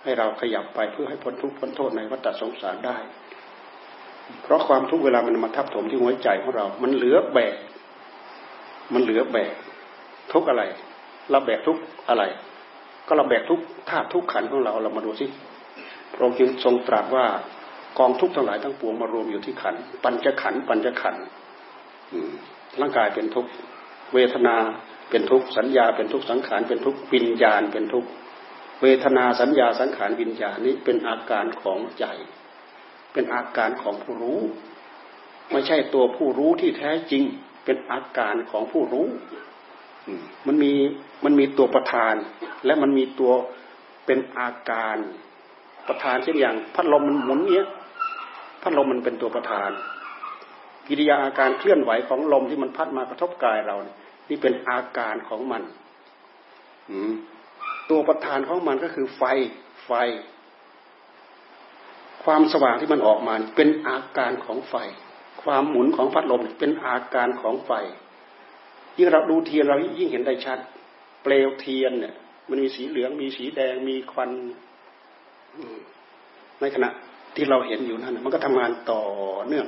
[0.03, 2.97] ให้เราขยับไปเพื่อให้พ้นทุกข์พ้นโทษในวัฏสงสารได้
[4.43, 7.55] เพราะความทุกเวลามันมาทับถมที่หัวใจของเรา มันเหลือแบก
[8.93, 9.53] มันเหลือแบก
[10.33, 10.63] ทุกอะไร
[11.31, 11.77] เราแบกทุก
[12.09, 12.23] อะไร
[13.07, 15.25] ก็เราแบกทุกธาตุทุกขันของเราเรามาดูสิ
[16.11, 17.25] พระองค์จึงทรงตรัสว่า
[17.99, 21.15] กองทุกทั้งหลายทั้งปวงมารวมอยู่ที่ขัน ปัญจขันปัญจขัน
[22.79, 23.45] ร่างกายเป็นทุก
[24.13, 24.55] เวทนา
[25.09, 28.05] เป็นทุกสัญญาเป็นทุกสังขารเป็นทุกวิญญาณเป็นทุก
[28.81, 32.05] เวทนาสัญญาสังขารวิญญาณนี้เป็นอาการของใจ
[33.13, 34.41] เป็นอาการของผู้รู้
[35.51, 37.23] ไม่ใช่ตัวผู้รู้ที่แท้จริง
[37.65, 39.07] เป็นอาการของผู้รู้
[40.47, 40.73] มันมี
[41.25, 42.15] มันมีตัวประธาน
[42.65, 43.31] และมันมีตัว
[44.05, 44.97] เป็นอาการ
[45.87, 47.65] ประธานเช่นอย่าง พัดลมมันหมุนเนี้ย
[48.61, 49.69] พัดลมมันเป็นตัวประธาน
[50.87, 53.95] กิริยาอาการเคลื่อนไหวของลมที่มันพัดมากระทบกายเราเนี่ย
[54.29, 55.63] นี่เป็นอาการของมัน
[57.89, 59.23] ตัวประธานของมันก็คือไฟ
[59.85, 59.91] ไฟ
[62.23, 64.75] ความสว่างที่มันออกมาเป็นอาการของไฟ
[65.45, 67.71] ความหมุนของพัดลมเป็นอาการของไฟ
[68.97, 70.59] ยิ่งเราดูเทียนเรายิ่งเห็นได้ชัด
[71.23, 72.13] เปลวเทียนเนี่ย
[72.49, 74.29] มันมีสีเหลืองมีสีแดงมีควัน
[76.61, 76.89] ในขณะ
[77.35, 79.01] ที่เราเห็นอยู่นั่นมันก็ทำงานต่อ
[79.47, 79.67] เนื่อง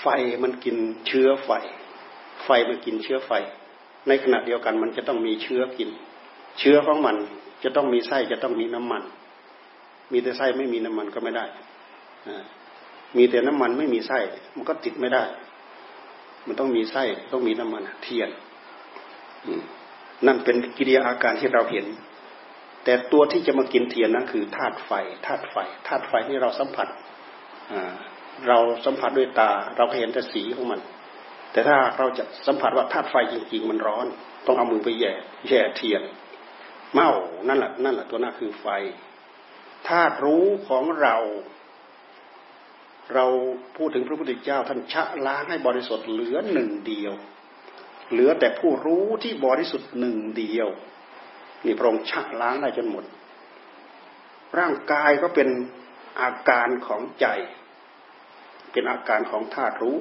[0.00, 0.06] ไฟ
[0.42, 1.50] มันกินเชื้อไฟ
[2.44, 3.32] ไฟมันกินเชื้อไฟ
[4.08, 5.90] ในขณะเดียวกันมันจะต้องมีเชื้อกิน
[6.58, 7.16] เชื้อของมัน
[7.64, 9.02] จะต้องมีไส้จะต้องมีน้ำมัน
[10.12, 11.44] มีแต่ไส้ไม่มีน้ำมันก็ไม่ได้
[13.16, 14.18] มีแต่น้ำมันไม่มีไส้
[14.56, 15.24] มันก็ติดไม่ได้
[16.46, 18.28] มันต้องมีไส้ต้องมีน้ำมันเทียน
[20.26, 21.86] นั่นเป็นกิริยาอาการที่เราเห็น
[22.84, 24.90] แต่ตัวที่จะมากินเทียนนั้นคือธาตุไฟ
[25.26, 26.88] ธาตุไฟธาตุไฟที่เราสัมผัส
[28.48, 30.80] เราสัมผัสด้วยตา เราเห็นแต่สีของมัน
[31.52, 34.06] แต่ถ้าเราจะสัมผัสว่าธาตุไฟจริง ๆ มันร้อน
[34.46, 35.12] ต้องเอามือไปแย่
[35.48, 36.02] แย่เทียน
[36.92, 37.10] เมา
[37.48, 38.66] นั่นแหละนั่นแหละตัวนั้นคือไฟ
[39.88, 41.16] ธาตุรู้ของเรา
[43.14, 43.26] เรา
[43.76, 47.12] พูดถึงพระพุทธเจ้าท่านชะล้างให้บริสุทธิ์เหลือหนึ่งเดียว
[48.10, 50.68] เหลือแต่ผู้รู้ที่บริสุทธิ์หนึ่งเดียว
[51.64, 53.04] นี่พระองค์ชะล้างได้จนหมด
[54.58, 55.48] ร่างกายก็เป็น
[56.20, 57.26] อาการของใจ
[58.72, 59.98] เป็นอาการของธาตุรู้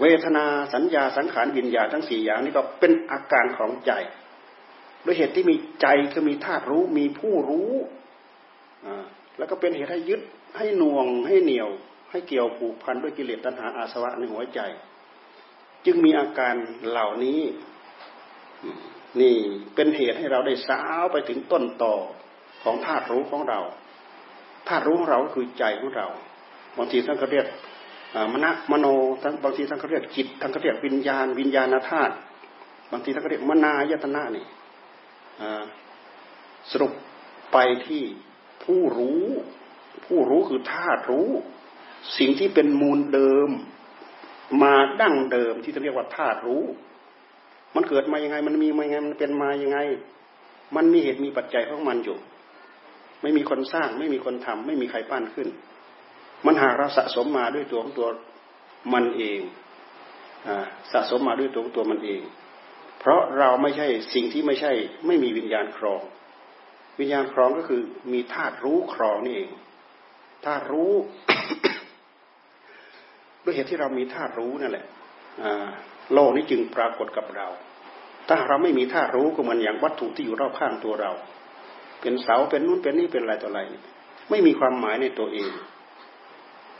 [0.00, 3.92] เวทนาสัญญาสังขารวิญญาทั้งสี่อย่างนี้ก็เป็นอาการของใจ
[5.04, 7.72] ด้วยเหตุที่มีใจคือมีธาตุรู้มีผู้รู้
[9.38, 10.20] แล้วก็เป็นเหตุให้ยึด
[10.56, 11.68] ให้หน่วงให้เหนียว
[12.14, 14.60] ให้เกี่ยวผูกพันด้วยกิเลสตัณหาอาสวะในหัวใจ
[15.86, 16.54] จึงมีอาการ
[16.88, 17.40] เหล่านี้
[19.20, 19.36] นี่
[19.74, 21.94] เป็นเหตุให้เราได้สาวไปถึงต้นต่อ
[22.62, 23.60] ของธาตุรู้ของเรา
[24.68, 26.06] ธาตุรู้ของเราคือใจของเรา
[26.78, 27.46] บางทีท่านก็เรียก
[28.32, 28.86] มณะมโน
[29.22, 32.14] ทั้งบางทีท่านก็เรียกจิตท่านก็เรียกวิญญาณ วิญญาณธาตุ
[32.92, 34.46] บางทีท่านก็เรียกมนายตนะนี่
[36.70, 36.92] สรุป
[37.52, 38.02] ไปที่
[38.64, 39.24] ผู้รู้
[40.06, 41.30] ผู้รู้คือธาตุรู้
[42.18, 43.48] สิ่งที่เป็นมูลเดิม
[44.62, 46.64] มาดั้งเดิมที่จะเรียกว่าธาตุรู้
[47.74, 49.78] มันเกิดมายังไง มันมีมายังไงมันเป็นมายังไง
[50.76, 52.18] มันมีเหตุมีปัจจัยของมันอยู่
[53.22, 55.48] ไม่มีคนสร้าง ไม่มีคนทำไม่มีใครปั้นขึ้น
[56.46, 58.08] มันหากเราสะสมมาด้วยตัวของตัว
[58.92, 59.40] มันเอง
[60.48, 60.50] อ
[60.92, 62.22] สะสมมาด้วยตัวของตัวมันเอง
[63.00, 64.72] เพราะเราไม่ใช่สิ่งที่ไม่ใช่
[65.06, 66.02] ไม่มีวิญญาณครอง
[67.00, 69.50] วิญญาณครองก็คือมีธาตุรู้ครองนี่เอง
[70.44, 70.92] ธาตุรู้
[73.44, 74.86] ด้วยเหตุที่เรามีธาตุรู้นั่นแหละ
[76.12, 77.48] โลกนี้จึงปรากฏกับเรา
[78.28, 81.12] ถ้าเราไม่มีธาตุรู้ก็เหมือนอย่างวัตถุที่อยู่รอบข้างตัวเรา
[82.00, 83.60] เป็นเสาเป็นนู่นเป็นนี่เป็นอะไรต่ออะไร
[84.30, 85.52] ไม่มีความหมายในตัวเอง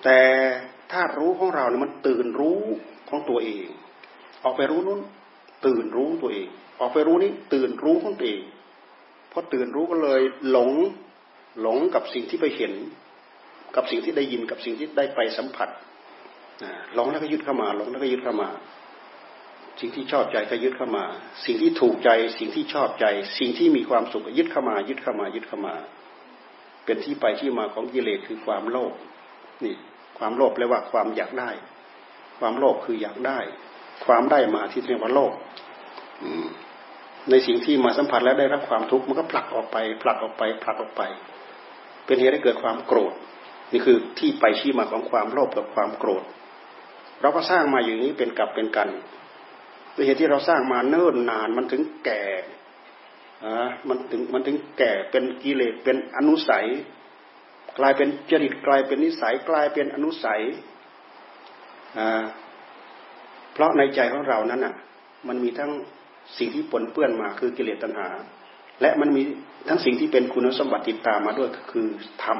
[0.05, 0.21] แต่
[0.93, 2.61] ถ้ารู้ของเราเนี่ยมันตื่นรู้
[3.09, 3.67] ของตัวเอง
[4.45, 5.01] ออกไปรู้นู้น
[5.67, 6.49] ตื่นรู้ตัวเอง
[6.81, 8.43] ออกไปรู้นี้ตื่นรู้ของตัวเอง
[9.33, 10.71] พอตื่นรู้ก็เลยหลง
[11.61, 12.73] หลงกับสิ่งที่ไปเห็น
[13.77, 15.69] กับสิ่งที่ได้ยินกับสิ่งที่ได้ไปสัมผัส
[16.95, 18.49] หลงแล้วก็ยึดเข้ามาหลงแล้วก็ยึดเข้ามา
[19.81, 21.05] สิ่งที่ชอบใจก็ยึดเข้ามา
[21.45, 23.07] สิ่งที่ถูกใจ สิ่งที่ชอบใจ
[23.39, 25.75] สิ่งที่มีความสุขยึดเข้ามา ยึดเข้ามา ยึดเข้ามา
[26.85, 28.93] เป็นที่ไปที่มาของกิเลสคือความโลภ
[29.65, 29.77] นี่
[30.19, 31.51] ความโลภแปลว่าความอยากได้
[32.39, 33.39] ความโลภคืออยากได้
[34.07, 35.33] ความได้มาที่เรียกว่าโลภ
[37.31, 41.03] ในสิ่งที่มาสัมผัสแล้วได้รับความทุกข์มันก็ผลักออกไปผลักออกไปผลักออกไป
[42.05, 43.13] เป็นเหตุให้เกิดความโกรธ
[43.73, 46.25] นี่คือที่ไปชี้มาของความโลภกับความโกรธ
[47.25, 48.89] เราก็สร้างมาอย่างนี้เป็นกับเป็นกัน
[49.95, 52.23] ด้วยเหตุที่เราสร้างมาเนิ่นนานมันถึงแก่
[53.45, 56.67] อ่ามันถึงมันถึงแก่เป็นกิเลสเป็นอนุสัย
[57.79, 60.43] กลายเป็นจริตกลายเป็นนิสัยกลายเป็นอนุสัย
[63.53, 64.75] เพราะในใจของเรานั้นอะ
[65.29, 65.71] มันมีทั้ง
[66.39, 68.09] สิ่งที่ปนเปื้อนมาคือกิเลสตัณหา
[68.81, 69.23] และมันมี
[69.69, 71.87] ทั้งสิ่งที่เป็นคุณสมบัติติดตามมาด้วยคือ
[72.25, 72.39] ธรรม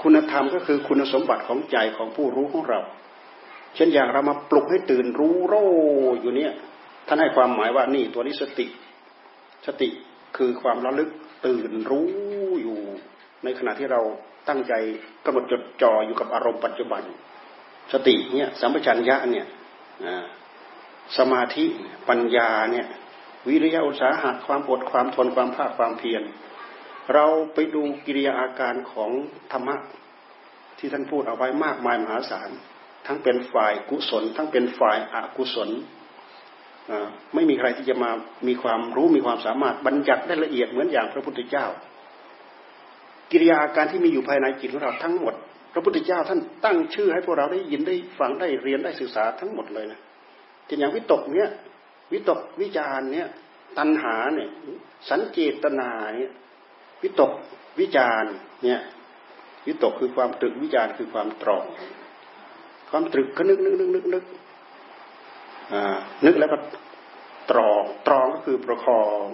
[0.00, 2.80] คุณธรรมก็คือคุณสมบัติของใจของผู้รู้ของเรา
[3.74, 5.54] เช่นอย่างเรามาปลุกให้ตื่นรู้โร
[6.20, 6.52] อยู่เนี่ย
[7.06, 8.66] ท่านให้ความหมายว่านี่ตัวนี้สติ
[9.66, 9.88] สติ
[10.36, 11.10] คือความระลึก
[11.46, 12.08] ตื่นรู้
[12.62, 12.78] อยู่
[13.44, 14.00] ในขณะที่เรา
[14.48, 14.72] ตั้งใจ
[15.24, 17.02] กำหนดจดจ่ออยู่กับอารมณ์ปัจจุบัน
[17.92, 19.46] สติเนี่ยสัมปชัญญะเนี่ย
[21.18, 21.64] สมาธิ
[22.08, 22.86] ปัญญาเนี่ย
[23.48, 26.22] วิริยะอุตสาหะความอดความทนความภาคความเพียร
[27.14, 29.10] เราไปดูกิริยาอาการของ
[29.52, 29.76] ธรรมะ
[30.78, 32.50] ที่ท่านพูดเอาไว้มากมายมหาศาล
[33.08, 35.70] ทั้งเป็นฝ่ายกุศล ทั้งเป็นฝ่ายอกุศล
[37.34, 38.10] ไม่มีใครที่จะมา
[38.48, 41.66] มีความรู้มีความสามารถบัญญัติได้ละเอียดเหมือนอย่างพระพุทธเจ้า
[43.30, 45.34] กิริยาการที่มีอยู่ภายในจิตของเราทั้งหมด
[45.72, 50.00] พระพุทธเจ้าท่านตั้งชื่อให้พวกเราได้ยินได้ฟังได้เรียนได้ศึกษาทั้งหมดเลยนะ
[50.66, 51.48] เช่นอย่างวิตกเนี้ย
[52.12, 53.28] วิตกวิจารเนี่ย
[53.78, 54.50] ตัณหาเนี่ย
[55.08, 56.32] สันเจตนาเนี่ย
[57.02, 57.32] วิตก
[57.80, 58.24] วิจาร
[58.64, 58.80] เนี่ย
[59.66, 61.64] วิตกคือความตรึกวิจารคือความตรอง
[62.90, 64.24] ความตรึกก็นึกนึกนึกนึกนึก
[65.72, 65.96] อ่า
[66.26, 66.58] นึกแล้วก็
[67.50, 69.26] ตรองตรองก็คือประคอง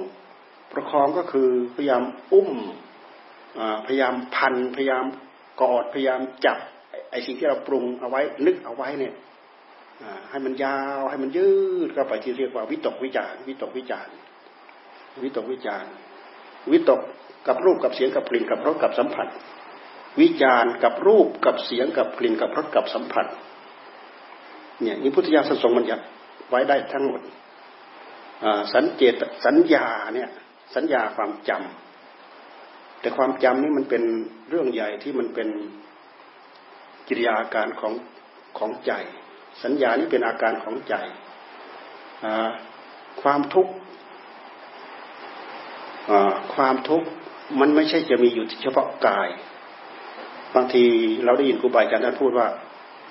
[0.73, 2.51] ประคองก็คือพยายามอุ้ม
[3.87, 5.05] พยายามพันพยายาม
[5.61, 6.59] กอดพยายามจับ
[7.11, 9.15] ไอ้สิ่งที่เราปรุงเอาไว้นึกเอาไว้เนี่ย
[10.31, 11.51] ให้มันยาวให้มันยื
[11.87, 14.09] ดเข้าไปที่เรียกว่าวิตกวิจารวิตกวิจาร
[15.23, 15.85] วิตกวิจาร
[16.73, 17.01] วิตก
[17.47, 19.27] กับรูปกับเสียงกับกลิ่นกับรสกับสัมผัส
[20.21, 23.27] วิจารกับรูปกับเสียงกับกลิ่นกับรสกับสัมผัส
[24.83, 26.01] เนี่ยนี่พุทธิยถาทรงมันยัด
[26.49, 27.21] ไว้ได้ทั้งหมด
[28.75, 30.31] สัญเจตสัญญาเนี่ย
[30.75, 34.03] สัญญาความจำแต่ความจำนี่มันเป็น
[34.51, 35.49] เรื่องใหญ่ที่มันเป็น
[37.09, 37.93] กิริยาอาการของ
[38.59, 38.93] ของใจ
[39.63, 40.95] สัญญานี่เป็นอาการของใจ
[43.23, 43.73] ความทุกข์
[46.55, 47.09] ความทุกข์
[47.61, 49.29] มันไม่ใช่จะมีอยู่เฉพาะกาย
[50.55, 50.85] บางที
[51.25, 52.47] เราได้ยินครูบาอาจารย์ท่านพูดว่า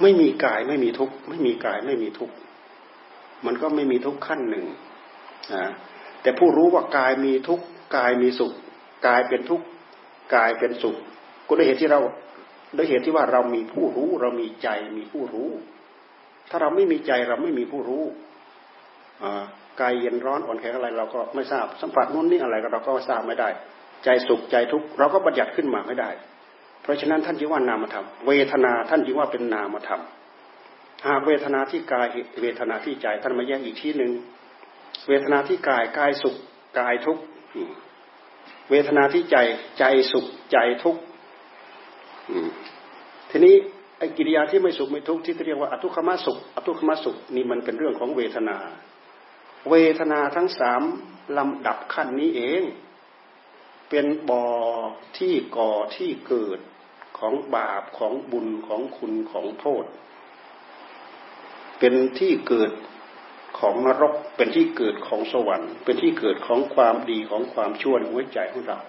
[0.01, 2.35] ไม่มีกายไม่มีทุกข์ไม่มีกายไม่มีทุกข์
[3.45, 4.65] มันก็ไม่มีทุกข์ขั้นหนึ่ง
[6.21, 7.65] แต่ผู้รู้ว่ากายมีทุกข์
[7.97, 8.53] กายมีสุข
[9.07, 9.65] กายเป็นทุกข์
[10.35, 10.95] กายเป็นสุข
[11.47, 11.99] ก็ด้วยเหตุที่เรา
[12.77, 15.49] ด้วยเหตุที่ว่าเรามีผู้รู้ เรามีใจมีผู้รู้
[16.49, 18.03] ถ้าเราไม่มีใจเราไม่มีผู้รู้
[19.81, 23.49] กายเย็นร้อนอ่อนแข็งอะไร เราก็ไม่ทราบสัมผัสนู้นนี่อะไรเราก็ทราบไม่ได้
[24.03, 26.09] ใจสุขใจทุกข์เราก็บัญญัติขึ้นมาไม่ได้
[26.83, 30.01] เพราะฉะนั้นท่านจึงว่านามธรรม เวทนาท่านจึงว่าเป็นนามธรรม
[31.07, 32.07] หากเวทนาที่กาย
[32.41, 34.11] เวทนาที่ใจท่านมาแยกอีกที่หนึ่ง
[35.07, 36.35] เวทนาที่กายกายสุข
[36.79, 37.23] กายทุกข์
[38.69, 39.37] เวทนาที่ใจ
[39.79, 41.01] ใจสุขใจทุกข์
[43.29, 43.55] ทีนี้
[43.97, 48.57] ไอ้กิริยาที่ไม่สุขไม่ทุกข์ที่เรียกว่าอทุกขมสุขอทุกขมสุขนี่มันเป็นเรื่องของเวทนา
[49.69, 50.81] เวทนาทั้งสาม
[51.37, 52.63] ลำดับขั้นนี้เอง
[53.89, 54.47] เป็นบ่อ
[55.17, 56.59] ที่ก่อที่เกิด
[57.19, 59.85] ของบาปของบุญของคุณของโทษ
[61.79, 62.71] เป็นที่เกิด
[63.59, 68.79] ของนรกเป็นที่เกิดของสวรรค์ เป็นที่เกิดของความดีของความชั่วในหัวใจของเรา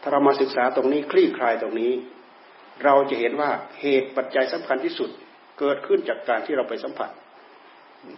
[0.00, 1.92] ถ้าเรามาศึกษาตรงนี้คลี่คลายตรงนี้
[2.84, 5.10] เราจะเห็นว่าเหตุปัจจัยสำคัญที่สุด
[5.58, 7.10] เกิดขึ้นจากการที่เราไปสัมผัส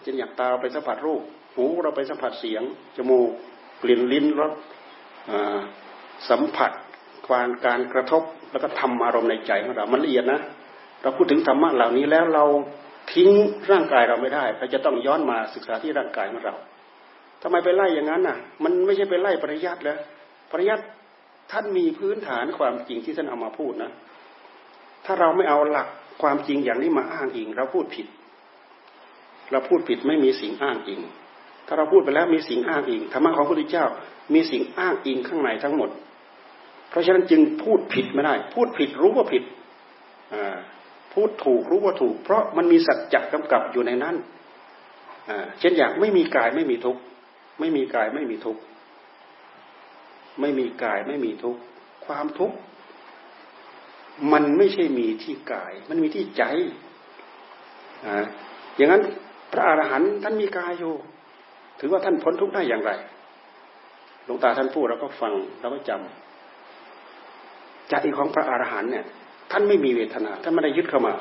[0.02, 1.22] เช่นอย่างตาเราไปสัมผัสรูป
[1.54, 2.62] หูเราไปสัมผัสเสียง
[2.96, 3.28] จมูก
[3.82, 4.52] กลิ่นลิ้นรส
[6.30, 6.72] สัมผัส
[7.28, 10.40] ความการกระทบ แล้วก็ทำอารมณ์ในใจของเรา มันละเอียดนะ
[11.02, 12.44] เราพูดถึงธรรมะเหล่านี้แล้วเรา
[13.12, 13.30] ทิ้ง
[13.70, 16.54] ร่างกายเราไม่ได้ เราจะต้องย้อนมาศึกษาที่ร่างกายของเรา
[17.42, 19.98] ทำไมไปไล่อย่างนั้นน่ะ มันไม่ใช่ไปไล่ปริยัติแล้ว
[20.52, 20.84] ปริยัติ
[21.52, 23.90] ท่านมีพื้นฐานความจริงที่ท่านเอามาพูดนะ
[25.04, 25.88] ถ้าเราไม่เอาหลัก
[26.22, 28.06] ความจริงอย่างนี้มาอ้างอิง เราพูดผิด
[29.50, 31.00] เราพูดผิดไม่มีสิ่งอ้างอิง
[31.66, 33.86] ถ้าเราพูดไปแล้วมีสิ่งอ้างอิงธรรมะของพระพุทธเจ้า
[34.34, 35.90] มีสิ่งอ้างอิงข้างในทั้งหมด
[36.90, 39.42] เพราะฉะนั้นจึงพูดผิดไม่ได้ พูดผิดรู้ว่าผิด
[41.12, 44.16] พูดถูกรู้ว่าถูก เพราะมันมีสัจจะกำกับอยู่ในนั้น
[45.60, 47.00] เช่นอย่างไม่มีกายไม่มีทุกข์
[47.60, 48.60] ไม่มีกายไม่มีทุกข์
[50.40, 51.60] ไม่มีกายไม่มีทุกข์
[52.06, 52.56] ความทุกข์
[54.32, 56.42] มันไม่ใช่มีที่กาย มันมีที่ใจ
[58.76, 59.02] อย่างนั้น
[59.52, 60.94] พระอรหันต์ท่านมีกายอยู่
[61.80, 62.92] ถือว่าท่านพ้นทุกข์ได้อย่างไร
[64.24, 66.27] หลวงตาท่านพูดเราก็ฟังเราก็จำ
[67.90, 69.04] ใจของพระอรหันต์เนี่ย
[69.52, 71.14] ท่านไม่มีเวทนาท่านไม่ได้ยึดเข้ามา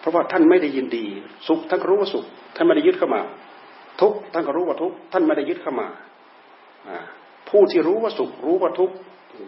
[0.00, 1.04] เพราะว่าท่านไม่ได้ยินดี
[1.48, 2.24] สุขท่านก็รู้ว่าสุข
[2.56, 3.20] ท่านไม่ได้ยึดเข้ามา
[4.00, 5.88] ทุกท่านก็รู้ว่าทุกท่านไม่ได้ยึดเข้ามา
[7.48, 8.90] ผู้ที่รู้ว่าสุข รู้ว่าทุก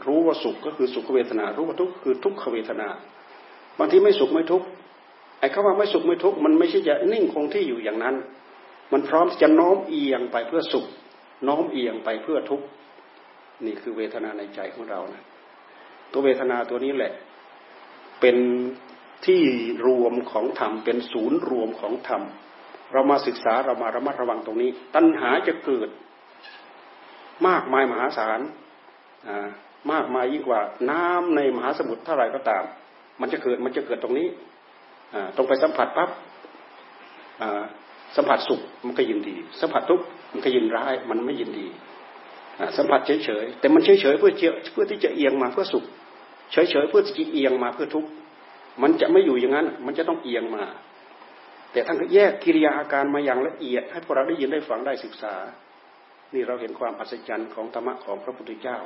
[0.06, 2.88] รู้ว่าสุขก็คือสุขเวทนา รู้ว่าทุกคือทุกขเวทนา
[3.78, 4.62] บางทีไม่สุขไม่ทุก
[5.40, 8.14] ไอ้คำว่าไม่สุขไม่ทุกมันไม่ใช่จะนิ่งคงที่อยู่อย่างนั้น
[8.92, 10.86] มันพร้อมจะน้อมเอียงไปเพื่อสุข
[11.48, 12.60] น้อมเอียงไปเพื่อทุก
[13.66, 15.22] นี่คือเวทนาในใจของเรานะ
[16.12, 17.12] ตัวเวทนาตัวนี้แหละ
[18.20, 18.36] เป็น
[19.26, 19.42] ที่
[19.86, 22.22] รวมของธรรม เป็นศูนย์รวมของธรรม
[22.92, 25.88] เรามาศึกษาเรามาระมัดระวังตรงนี้ ตัณหาจะเกิด
[27.48, 28.40] มากมายมหาศาล
[29.92, 32.64] มากมายยิ่งกว่าน้ำในมหาสมุทรเท่าไรก็ตาม
[33.20, 34.28] มันจะเกิดมันจะเกิดตรงนี้
[35.36, 36.10] ตรงไปสัมผัสปั๊บ
[38.16, 41.66] สัมผัสสุขมันก็ยินดี สัมผัสทุกข์มันก็ยินร้ายมันไม่ยินดี
[42.76, 44.32] สัมผัสเฉยๆแต่มันเฉยๆเพื่อ
[44.72, 45.84] เพื่อที่จะเอียงมาเพื่อสุข
[46.52, 48.10] เฉยๆเพื่อจะเอียงมาเพื่อทุกข์
[48.82, 50.64] มันจะไม่อยู่อย่างนั้น มันจะต้องเอียงมา
[51.72, 55.34] แต่ท่านก็แยกกิริยาอาการมาอย่างละเอียด ให้พวกเราได้ยินได้ฟังได้ศึกษา
[56.34, 58.78] นี่เราเห็นความอัศจรรย์ของธรรมะของพระพุทธเจ้า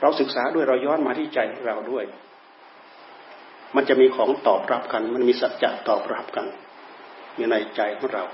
[0.00, 2.04] เราศึกษาด้วยเราย้อนมาที่ใจเราด้วย
[3.76, 6.46] มันจะมีของตอบรับกัน มันมีสัจจะตอบรับกัน
[7.36, 8.24] อยู่ในใจของเรา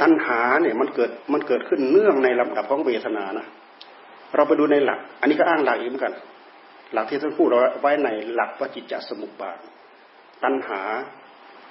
[0.00, 3.46] ตัณหาเนี่ยมันเกิดมันเกิดขึ้นเนื่องในลำดับของเวทนานะ
[4.34, 6.14] เราไปดูในหลัก อันนี้ก็อ้างหลักอีกเหมือนกัน
[6.92, 9.58] หลักที่ท่านพูดเราไว้ในหลักวจิตจสมุปบาท
[10.44, 10.80] ตัณหา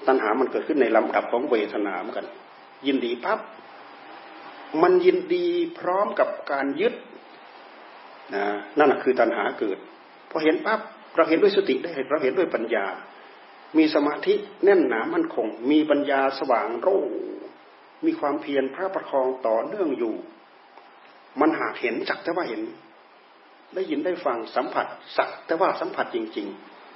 [0.08, 2.28] ตัณหามันเกิดขึ้นในลำดับของเวทนาเหมือนกัน
[2.88, 3.40] ยินดีปั๊บ
[4.82, 5.48] มันยินดี
[5.80, 6.94] พร้อมกับการยึด
[8.36, 8.46] นะ
[8.80, 9.78] นั่นคือตัณหาเกิด
[10.32, 10.80] พอเห็นปั๊บ
[11.16, 12.86] เราเห็นด้วยสติได้เราเห็นด้วยปัญญา
[13.78, 16.88] มีสมาธิแน่นหนามั่นคง มีปัญญาสว่างโร
[18.06, 20.16] มีความเพียรพระประคองต่อเนื่องอยู่
[21.40, 22.62] มันหากเห็นสักแต่ว่าเห็น
[23.76, 26.48] ได้ยินได้ฟังสัมผัส สักแต่ว่าสัมผัสจริง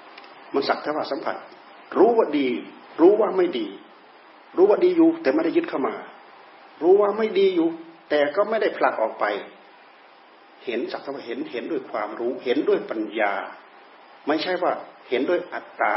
[0.04, 1.36] ๆ มันสักแต่ว่าสัมผัส
[1.98, 2.48] รู้ว่าดี
[3.02, 3.68] รู้ว่าไม่ดี
[4.58, 5.96] รู้ว่าดีอยู่ แต่ไม่ได้ยึดเข้ามา
[6.82, 7.70] รู้ว่าไม่ดีอยู่
[8.10, 9.26] แต่ก็ไม่ได้ผลักออกไป
[10.66, 13.34] เห็นสักแต่ว่าเห็นเห็นด้วยความรู้เห็นด้วยปัญญา
[14.28, 14.72] ไม่ใช่ว่า
[15.10, 15.94] เห็นด้วยอัตตา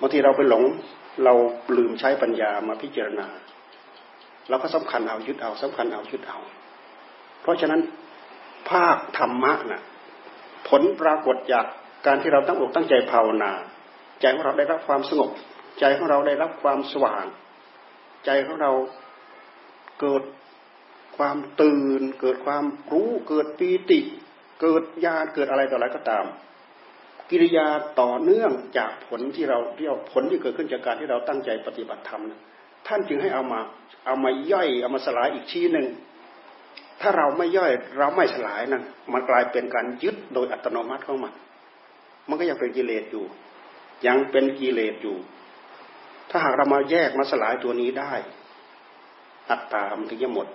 [0.00, 0.64] บางทีเราไปหลง
[1.24, 1.34] เรา
[1.76, 3.26] ลืมใช้ปัญญามาพิจารณา
[4.48, 6.38] เราก็สำคัญเอายึดเอาสำคัญเอายึดเอา
[7.42, 7.80] เพราะฉะนั้น
[8.70, 9.82] ภาคธรรมะนะ่ะ
[10.68, 11.64] ผลปรากฏจาก
[12.06, 13.52] การที่เราตั้งอกตั้งใจภาวนา
[14.20, 15.30] ใจของเราได้รับความสงบ
[15.80, 17.24] ใจของเราได้รับความสว่าง
[18.26, 18.72] ใจของเรา
[20.00, 20.22] เกิด
[21.16, 24.00] ความตื่น เกิดความรู้เกิดปีติ
[24.60, 26.24] เกิดญาณเกิดอะไรต่ออะไรก็ตาม
[27.30, 27.68] กิริยา
[28.00, 32.40] ต่อเนื่องจากผลที่เราเรียกผลที่เกิดขึ้นจากการที่เราตั้งใจปฏิบัติธรรมนะ
[32.86, 33.60] ท่านจึงให้เอามา
[34.06, 35.86] เอามาย่อยเอามาสลายอีกชี้หนึ่ง
[37.00, 38.82] ถ้าเราไม่ย่อยเราไม่สลายนะ
[39.12, 41.30] มันกลายเป็นการยึดโดยอัตโนมัติข้ามา
[42.28, 43.24] มันก็ยังเป็นกิเลสอยู่
[44.06, 45.16] ยังเป็นกิเลสอยู่
[46.30, 48.12] ถ้าหากเรามาแยกมาสลายตัวนี้ได้
[49.50, 50.46] อัตตามันถึงจะหมด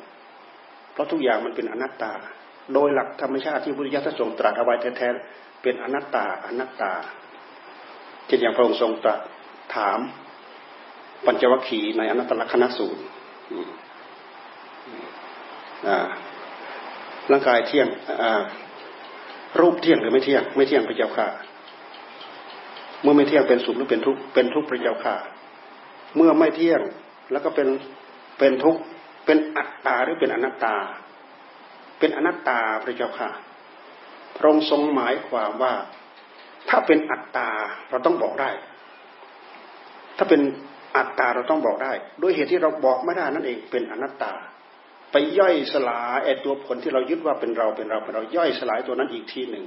[0.93, 2.11] เพราะทุกอย่างมันเป็นอนัตตา
[2.73, 6.93] โดยหลักธรรมชาติที่พุทธิยถาทรงตรัสเอาไว้แท้ๆเป็นอนัตตาอนัตตา
[8.25, 9.19] เช่นอย่างพระองค์ทรงตรัส
[9.75, 9.99] ถาม
[11.25, 13.01] ปัญจวัคคีย์ในอนัตตลกนสูตร
[15.87, 15.97] อ่า
[17.31, 17.87] ร่างกายเที่ยง
[19.59, 21.27] รูปเที่ยงหรือไม่เที่ยง ไม่เที่ยงพระเจ้าค่ะ
[23.01, 25.15] เมื่อไม่เที่ยงเป็นสุขหรือเป็นทุกข์เป็นทุกข์พระเจ้าค่ะ
[26.15, 26.81] เมื่อไม่เที่ยง
[27.31, 27.67] แล้วก็เป็น
[28.39, 28.81] เป็นทุกข์
[29.25, 30.75] เป็นอัตตาหรือเป็นอนัตตา
[31.99, 33.29] เป็นอนัตตาพระเจ้าค่ะ
[34.35, 35.73] พระองค์ทรงหมายความว่า
[36.69, 37.49] ถ้าเป็นอัตตา
[37.89, 38.49] เราต้องบอกได้
[40.17, 40.41] ถ้าเป็น
[40.97, 44.33] อัตตาเราต้องบอกได้ ด้วยเหตุที่เราบอกไม่ได้นั่นเองเป็นอนัตตา
[45.11, 49.65] ไปย่อยสลายไอ้ตัวผลที่เรายึดว่าเป็นเราเป็นเราเป็นเราย่อยสลายตัวนั้นอีกทีหนึ่ง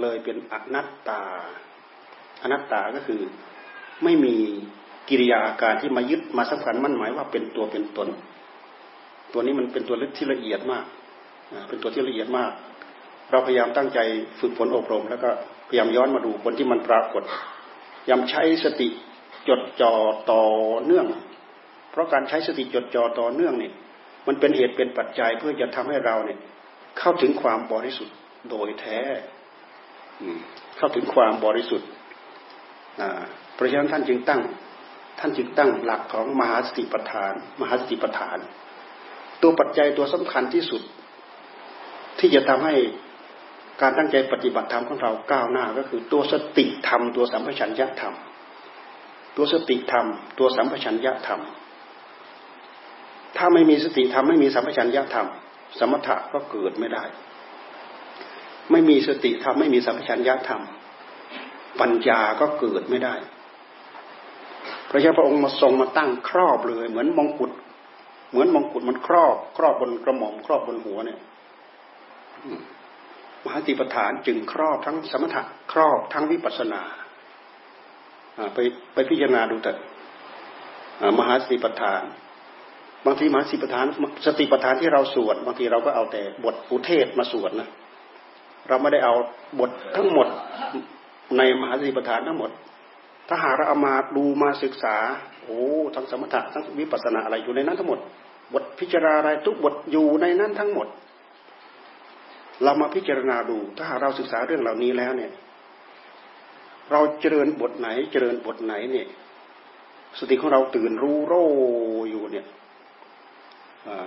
[0.00, 1.22] เลยเป็นอนัตตา
[2.42, 3.20] อนัตตาก็คือ
[4.04, 4.36] ไม่มี
[5.08, 8.08] กิริยาอาการที่มายึดมาสำคัญมั่นหมายว่าเป็นตัวเป็นตน
[9.32, 10.84] ตัวนี้มันเป็นตัวเล็กที่ละเอียดมาก
[11.68, 12.52] เป็นตัวที่ละเอียดมาก
[13.30, 13.98] เราพยายามตั้งใจ
[14.40, 15.30] ฝึกฝนอบรม แล้วก็
[15.68, 17.22] พยายามย้อนมาดูผลที่มันปรากฏ
[18.02, 18.88] พยายามใช้สติ
[19.48, 19.94] จดจ่อ
[20.30, 20.42] ต่อ
[20.84, 21.06] เนื่อง
[21.90, 23.72] เพราะการใช้สติจดจ่อต่อเนื่องเนี่ย
[24.26, 26.38] มันเป็นเหตุเป็นปัจจัยเพื่อจะทำให้เราเนี่ย
[26.98, 28.14] เข้าถึงความบริสุทธิ์
[28.50, 29.00] โดยแท้
[30.76, 31.88] เข้าถึงความบริสุทธิ์
[33.54, 34.40] เพราะฉะนั้นท่านจึงตั้ง
[35.20, 38.38] ท่านจึงตั้งหลักของมหาสติปัฏฐาน มหาสติปัฏฐาน
[39.42, 40.82] ตัวปัจจัยตัวสำคัญที่สุด
[42.18, 42.74] ที่จะทำให้
[43.80, 48.14] การตั้งใจปฏิบัติธรรมของเราก้าวหน้าก็คือตัวสติธรรม ตัวสัมปชัญญะธรรม
[49.36, 50.06] ตัวสติธรรม
[50.38, 51.40] ตัวสัมปชัญญะธรรม
[53.36, 55.26] ถ้าไม่มีสติธรรมไม่มีสัมปชัญญะธรรม
[55.78, 57.04] สมถะก็เกิดไม่ได้
[58.70, 60.62] ไม่มีสติธรรมไม่มีสัมปชัญญะธรรม
[61.80, 63.14] ปัญญาก็เกิดไม่ได้
[64.90, 67.50] พระเจ้าพระองค์มาทรงมาตั้งครอบเลย เหมือนมงกุฎ
[68.30, 71.20] เหมือนมงกุฎมันครอบ ครอบบนกระหม่อมครอบบนหัวเนี่ย
[73.44, 76.82] มหาติปฐานจึงครอบทั้งสมถะครอบทั้งวิปัสสนา
[78.54, 78.58] ไป
[78.92, 79.72] ไปพิจารณาดูแต่
[81.18, 82.02] มหาสติปัฏฐาน
[83.06, 83.86] บางทีมหาสติปัฏฐาน
[84.26, 87.68] สติปัฏฐานที่เราสวด บางทีเราก็เอาแต่บทอุเทศมาสวดนะ
[88.68, 89.14] เราไม่ได้เอา
[89.60, 90.28] บททั้งหมด
[91.36, 92.50] ในมหาสติปัฏฐานทั้งหมด
[93.28, 94.96] ถ้าหากเราเอามาดูมาศึกษา
[95.44, 95.60] โอ้
[95.94, 98.00] ทั้งสมถะทั้งวิปัสสนาอะไรอยู่ในนั้นทั้งหมด
[98.54, 100.88] บทพิจารณาอะไรทุกบทอยู่ในนั้นทั้งหมด
[102.64, 105.30] เรามาพิจารณาดู ถ้าหากเราศึกษาเรื่องเหล่านี้แล้วเนี่ย
[106.90, 109.06] เราเจริญบทไหนเจริญบทไหนเนี่ย
[110.18, 111.34] สติของเราตื่นรู้โร
[112.10, 112.46] อยู่เนี่ย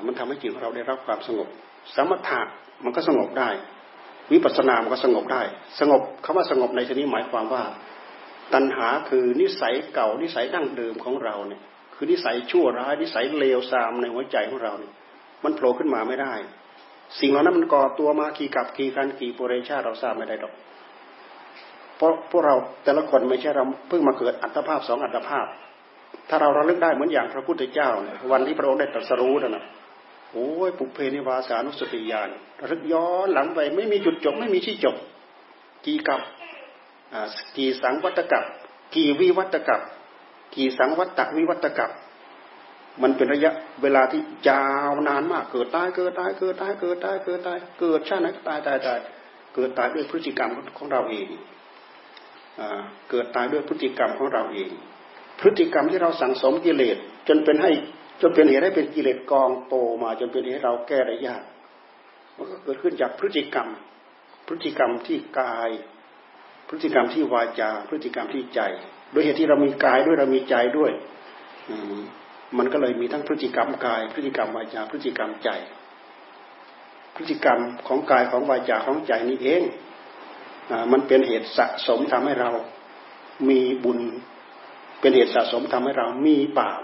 [0.05, 1.47] มันทำให้จิตของเราได้รับความสงบ
[1.95, 2.41] สมถะ
[2.83, 3.49] มันก็สงบได้
[4.31, 5.41] วิปัสสนามันก็สงบได้
[5.79, 7.63] สงบคำว่าสงบในที่นี้หมายความว่า
[8.53, 11.61] ตัณหาคือนิสัยเก่านิสัยดั้งเดิมของเราเนี่ย
[11.95, 14.93] คือนิสัยชั่วร้ายนิสัยเลวทรามในหัวใจของเราเนี่ย
[15.43, 16.33] มันโผล่ขึ้นมาไม่ได้
[17.19, 20.53] สิ่งเหล่านั้นมันก่อตัวมากี่กับกี่การกี่ปุเรชาเราทราบไม่ได้ดอก
[21.97, 25.45] เพราะพวกเราแต่ละคนไม่ใช่เราเพิ่งมาเกิดอัตภาพสองอัตภาพ
[26.29, 29.63] ถ้าเราระลึกได้เหมือนอย่างพระพุทธเจ้าเนี่ยวันที่พระองค์ได้ตรัสรู้นะนะ
[30.31, 32.29] โอ้ยปุเพนิวาสานุสติญาณ
[32.61, 34.95] ระลึกย้อนหลังไปไม่มีจุดจบไม่มีที่จบ
[35.85, 36.21] กี่กับ
[37.57, 38.43] กี่สังวัตกับ
[38.95, 39.81] กี่วิวัตกับ
[40.55, 41.91] กี่สังวัตวิวัตกับ
[43.01, 43.51] มันเป็นระยะ
[43.81, 48.99] เวลาที่ยาวนานมาก เกิดตายเกิดตายเกิดตายเกิดตายเกิดตายเกิดชาติไหนตายตายตาย
[49.55, 51.27] เกิดตายด้วยพฤติกรรมของเราเอง
[53.09, 54.69] เกิดตายด้วยพฤติกรรมของเราเอง
[55.39, 57.71] พฤติกรรมที่เราสั่งสมกิเลสจนเป็นให้
[58.21, 61.43] จนเป็นเหตุให้เป็นกิเลสกองโตมา จนเป็นเหตุให้เราแก้ได้ยาก
[62.37, 63.67] มันก็เกิดขึ้นจากพฤติกรรม
[64.47, 65.69] พฤติกรรมที่กาย
[66.69, 68.61] พฤติกรรมที่วาจา พฤติกรรมที่ใจ
[69.11, 70.91] โดยเหตุที่เรามีกายด้วยเรามีใจด้วย
[72.57, 75.49] มันก็เลยมีทั้งพฤติกรรมกาย พฤติกรรมวาจา พฤติกรรมใจ
[77.15, 79.63] พฤติกรรมของกายของวาจาของใจนี้เอง
[80.91, 82.51] มันเป็นเหตุสะสมทำให้เรา
[83.49, 83.99] มีบุญ
[85.03, 86.81] เป็นเหตุสะสมทำให้เรามีบาป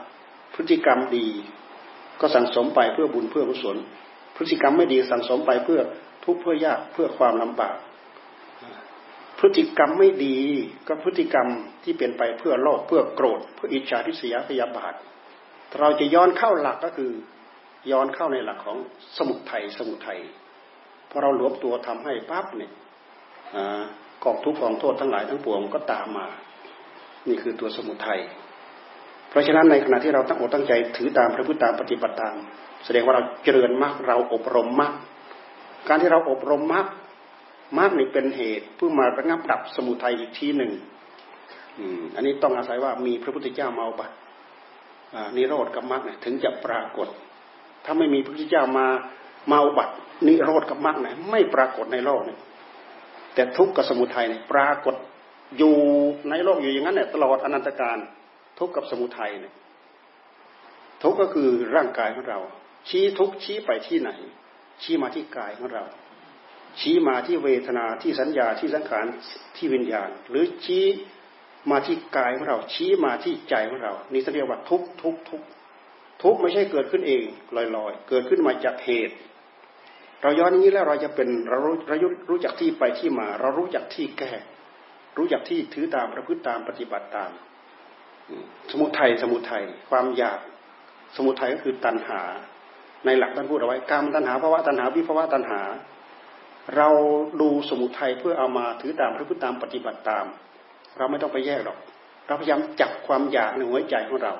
[0.56, 1.28] พฤติกรรมดี
[2.22, 3.78] ก็สั่งสมไปเพื่อบุญเพื่อกุศล
[4.36, 5.80] พฤติกรรมไม่ดีสั่งสมไปเพื่อ
[6.26, 7.76] ทุกข์เพื่อยากเพื่อความลำบาก
[9.40, 10.38] พฤติกรรมไม่ดี
[10.88, 11.48] ก็พฤติกรรม
[11.84, 14.94] ที่เป็นไปเพื่อโลภเพื่อโกรธ เพื่ออิจฉาทิษยาพยาบาท
[15.80, 17.12] เราจะย้อนเข้าหลักก็คือ
[17.92, 18.78] ย้อนเข้าในหลักของ
[19.18, 20.20] สมุทัยสมุทัย
[21.10, 22.72] พอเราหลวมตัวทำให้ปั๊บเนี่ย
[24.24, 26.28] กองทุกข์กองโทษทั้งหลายทั้งปวงก็ตามมา
[27.28, 28.22] นี่คือตัวสมุทัย
[29.30, 32.36] เพราะฉะนั้นในขณะที่เราตั้งอกตั้งใจถือตามพระพุทธตามปฏิบัติตาม
[32.86, 34.94] แสดงว่าเราเจริญมากเราอบรมมาก
[35.88, 36.88] การที่เราอบรมมาก
[37.78, 40.72] มากนี่เป็นเหตุเพื่อมาระงับดับสมุทัยอีกทีหนึ่ง
[42.16, 44.12] อันนี้ต้องอาศัยว่ามีพระพุทธเจ้ามาบัต
[45.36, 47.08] นิโรธกับมรรคเนี่ยถึงจะปรากฏ
[47.86, 48.88] ถ้าไม่มีพระพุทธเจ้ามา
[49.52, 49.94] มาอุบัติ
[50.28, 52.40] นิโรธกับมรรคเนี่ยไม่ปรากฏในโลกเนี่ย
[53.36, 54.96] แต่ทุกข์กับสมุทัยเนี่ยปรากฏ
[55.58, 55.76] อยู่
[56.30, 57.98] ในโลกอยู่อย่างนั้นเนี่ยตลอดอนันตการ
[58.60, 59.54] ทุกข์กับสมุทัยเนี่ย
[61.04, 62.40] ทุกข์ก็คือร่างกายของเรา
[62.90, 64.12] ชี้ทุกข์ชี้ไปที่ไหน
[64.84, 65.84] ชี้มาที่กายของเรา
[66.80, 69.06] ชี้มาที่เวทนาที่สัญญาที่สังขาร
[69.56, 70.86] ที่วิญญาณ หรือชี้
[71.72, 75.42] มาที่กายของเรา ชี้มาที่ใจของเรา นี่เรียกว่าทุกทุกทุก
[76.24, 77.24] ทุกไม่ใช่เกิดขึ้นเอง
[77.76, 79.16] ลอยๆ เกิดขึ้นมาจากเหตุ
[80.22, 81.96] เราย้อนนี้แล้วเราจะเป็นเราเรา
[82.30, 84.32] รู้จักที่ไปที่มา เรารู้จักที่แก้
[85.20, 87.32] รู้จักที่ถือตามประพฤติตามปฏิบัติตาม
[88.72, 90.40] สมุทัยสมุทัยความอยาก
[91.16, 92.22] สมุทัยก็คือตัณหา
[93.06, 95.62] ในหลักท่านพูดเอาไว้กามตัณหาภาวะตัณหาวิภาวะตัณหา
[96.78, 96.90] เรา
[97.42, 100.26] ดูสมุทัยเพื่อเอามาถือตามพระพุทธตามปฏิบัติตาม
[100.98, 101.78] เราไม่ต้องไปแยกหรอก
[102.28, 104.34] เราพยายามจับความอยากในหัวใจของเรา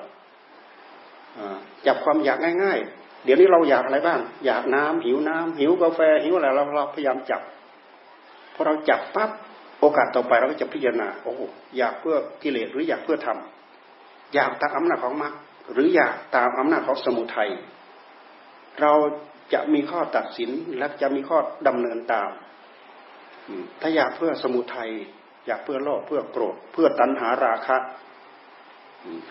[1.86, 7.42] จับความอยากง่าย ๆ เดี๋ยวนี้เราอยากอะไรบ้าง อยากน้ำหิวน้ำหิวกาแฟหิวอะไรเราเราพยายามจับ
[8.54, 9.30] พอเราจับปั๊บ
[9.80, 11.32] โอกาสต่อไปเราก็จะพิจารณาโอ้
[11.78, 15.34] อยากเพื่อกิเลสหรืออยากเพื่อทำอยากตามอำนาจของมรรค
[15.72, 17.50] หรืออยากตามอำนาจของสมุทัย
[18.80, 18.92] เรา
[19.52, 22.30] จะมีข้อตัดสินและจะมีข้อดำเนินตาม
[23.80, 24.90] ถ้าอยากเพื่อสมุทัย
[25.46, 27.76] อยากเพื่อโลภเพื่อโกรธ เพื่อตัณหาราคะ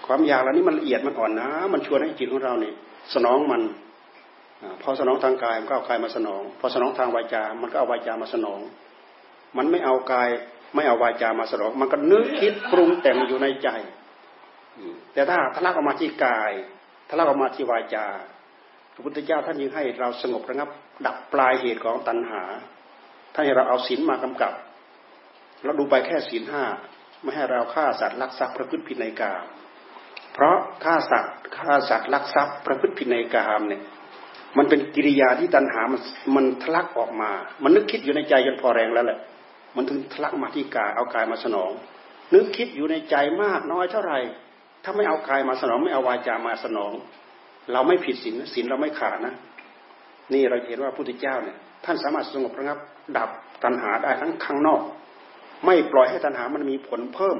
[0.05, 2.73] ความอยากเหล่านี้มันละเอียดมันอ่อนนะ มันชวนให้จิตของเราเนี่ย
[3.13, 3.61] สนองมัน
[4.81, 8.59] พอสนองทางกายมันก็เอากายมาสนอง พอสนองทางวาจา มันก็เอาวาจามาสนอง
[9.57, 10.29] มันไม่เอากาย
[10.75, 13.69] ไม่เอาวาจามาสนองมันก็นึกคิดปรุงแต่งอยู่ในใจ
[15.13, 16.51] แต่ถ้าทะลักออกมาที่กาย
[17.09, 18.05] ทะลักออกมาที่วาจา
[18.93, 20.69] พระพุทธเจ้าท่านยังให้เราสงบระงับ
[21.05, 22.43] ดับปลายเหตุของตัณหา
[23.33, 24.53] ท่านให้เราเอาศีลมากำกับ
[25.63, 26.63] เราดูไปแค่ศีลห้า
[27.21, 29.45] ไม่ให้เราฆ่าสัตว์ลักทรัพย์ประพฤติผิดในกาม
[30.33, 33.81] เพราะฆ่าสัตว์ฆ่าสัตว์ลักทรัพย์ประพฤติผิดในกามเนี่ย
[34.57, 36.01] มันเป็นกิริยาที่ตัณหามัน
[36.35, 37.31] มันทะลักออกมา
[37.63, 39.19] มันนึกคิดอยู่ในใจจนพอแรงแล้วแหละ
[39.75, 41.71] มันถึงทะลักมาที่กายเอากายมาสนอง
[42.33, 44.19] นึกคิดอยู่ในใจมากน้อยเท่าไหร่
[44.83, 46.91] ถ้าไม่เอากายมาสนองไม่เอาวาจามาสนอง
[47.71, 49.33] เราไม่ผิดศีลศีลเราไม่ขาดนะ
[50.33, 52.77] นี่เราเห็นว่าพระพุทธเจ้าเนี่ย ท่านสามารถสงบระงับ
[53.17, 53.29] ดับ
[53.63, 54.81] ตัณหาได้ทั้งข้างนอก
[55.65, 57.37] ไม่ปล่อยให้ตัณหามันมีผลเพิ่ม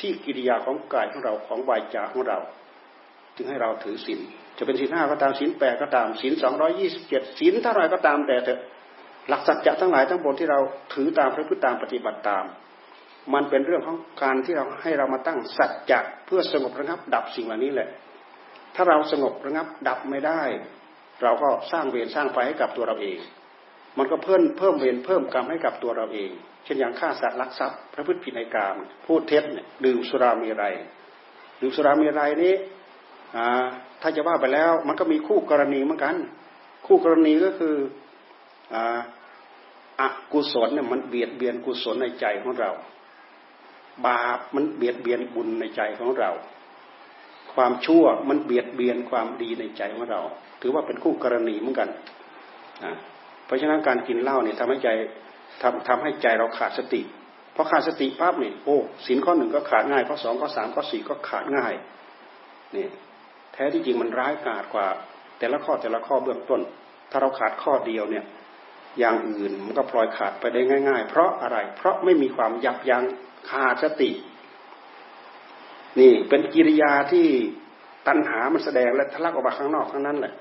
[0.00, 2.38] ที่กิริยาของกายของเราของวายจาของเรา
[3.36, 4.20] จึงให้เราถือศีล
[4.58, 8.60] จะเป็นศีลห้าก็ตามศีลแปดก็ตามศีลสองร้อยี่สิบเจ็ดศีลเท่าไรก็ตามแต่เถอะ
[9.28, 10.60] หลักสัจจะทั้งหลายทั้งปวงที่เรา
[10.94, 12.44] ถือตามพระพุทธตามปฏิบัติตาม
[13.34, 17.88] มันเป็นเรื่องของการที่เราให้เรามาตั้งสัจจะเพื่อสงบระงับดับสิ่งเหล่านี้แหละ
[18.74, 20.42] ถ้าเราสงบระงับดับไม่ได้
[21.22, 23.18] เราก็สร้างเวรสร้างไฟให้กับตัวเราเอง
[23.98, 26.30] มันก็เพิ่มเพิ่มเวรเพิ่มกรรมให้กับตัวเราเอง
[26.64, 30.64] เช่นอย่างฆ่าสัตว์ลักทรัพย์ พระพุทธผิดในกามพูดเท็จเนี่ยดื่มสุรามีไร
[31.60, 32.54] ดื่มสุรามีไรนี้
[34.02, 36.16] ถ้าจะว่าไปแล้ว มันก็มีคู่กรณีเหมือนกัน
[36.86, 37.74] คู่กรณีก็คือ
[38.74, 38.76] อ
[40.00, 40.02] อ
[40.32, 42.70] กุศลเนี่ยมันเบียดเบียนกุศลในใจของเรา
[44.06, 46.30] บาปมันเบียดเบียนบุญในใจของเรา
[47.54, 50.20] ความชั่วมันเบียดเบียนความดีในใจของเรา
[50.60, 51.88] ถือว่าเป็นคู่กรณีเหมือนกัน
[53.46, 54.88] เพราะฉะนั้นการกินเหล้าเนี่ยทำให้ใจ
[55.62, 57.00] ทำทำให้ใจเราขาดสติ
[57.54, 61.74] พอขาดสติปั๊บเนี่ยโอ้สินข้อหนึ่งก็ขาดง่ายข้อสองข้อสามข้อสี่ก็ขาดง่าย
[62.76, 62.86] นี่
[63.52, 64.86] แท้ที่จริงมันร้ายกาจกว่า
[65.38, 66.60] แต่ละข้อแต่ละข้อเบื้องต้น
[67.10, 68.24] ถ้าเราขาดข้อเดียวเนี่ย
[68.98, 73.04] อย่างอื่นมันก็ปล่อยขาดไปได้ง่าย ๆ เพราะอะไร เพราะไม่มีความยับยั้ง
[73.50, 74.10] ขาดสติ
[76.00, 77.26] นี่เป็นกิริยาที่
[78.08, 80.34] ตัณหามันแสดงและทะลักออกมาข้างนอกทั้งนั้นแหละ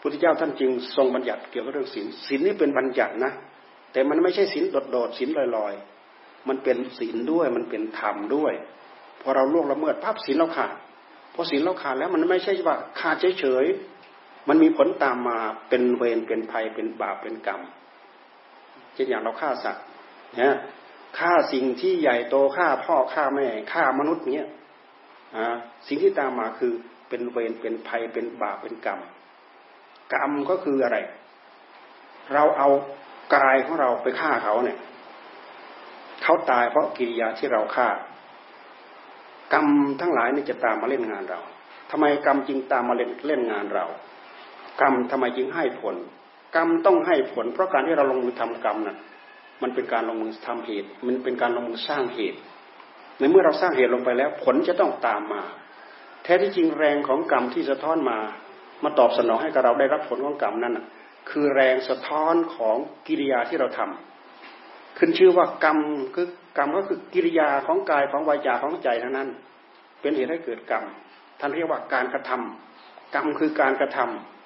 [0.00, 3.32] พุทธเจ้าท่านจึงทรงบัญญัติเกี่ยวกับเรื่องศีลศีลนี่เป็นบัญญัตินะ
[3.92, 8.52] แต่มันไม่ใช่ศีลโดดๆศีลลอยๆ มันเป็นศีลด้วยมันเป็นธรรมด้วย
[9.22, 10.74] พอเราล่วงละเมิดภาพศีลเราขาด
[11.34, 17.60] พอศีลเราขาดแล้วมันไม่ใช่ว่าขาดเฉยๆมันมีผลตามมาเป็นเวรเป็นภัยเป็นบาปเป็นกรรม
[18.98, 19.82] ช่นอย่างเราฆ่าสัตว์
[20.40, 20.56] นะ
[21.18, 24.48] ฆ่าสิ่งที่ใหญ่โตฆ่าพ่อฆ่าแม่ฆ่ามนุษย์เนี้ย
[25.86, 26.72] สิ่งที่ตามมาคือ
[27.08, 29.00] เป็นเวรเป็นภัยเป็นบาปเป็นกรรม
[30.14, 30.98] กรรมก็คืออะไร
[32.34, 32.68] เราเอา
[33.34, 34.78] กายของเราไปฆ่าเขาเนี่ย
[36.22, 37.88] เขาตายเพราะกิริยาที่เราฆ่า
[39.52, 39.66] กรรม
[40.00, 41.40] ทั้งหลายนี่จะตามมาเล่นงานเรา
[41.90, 43.86] ทำไมกรรมจึงตามมาเล่นเล่นงานเรา
[44.80, 45.96] กรรมทำไมจึงให้ผล
[46.56, 48.96] กรรมต้องให้ผล เพราะการที่เราลงมือทำกรรมน่ะ
[49.62, 52.38] มันเป็นการลงมือทำเหตุ มันเป็นการลงมือสร้างเหตุ
[53.18, 55.42] ในเมื่อเราสร้างเหตุลงไปแล้ว ผลจะต้องตามมา
[56.22, 58.18] แท้ที่จริงแรงของกรรมที่สะท้อนมา
[58.84, 60.78] มาตอบสนองให้กับเราได้รับผลของกรรมนั้น
[61.30, 62.76] คือแรงสะท้อนของ
[63.06, 65.78] กิริยาที่เราทำขึ้นชื่อว่ากรรม
[66.14, 66.26] คือ
[66.58, 69.28] กรรมก็คือกิริยาของกายของวาจาของใจทั้งนั้น
[70.00, 70.84] เป็นเหตุให้เกิดกรรม
[71.40, 74.37] ท่านเรียกว่าการกระทำกรรมคือการกระทำ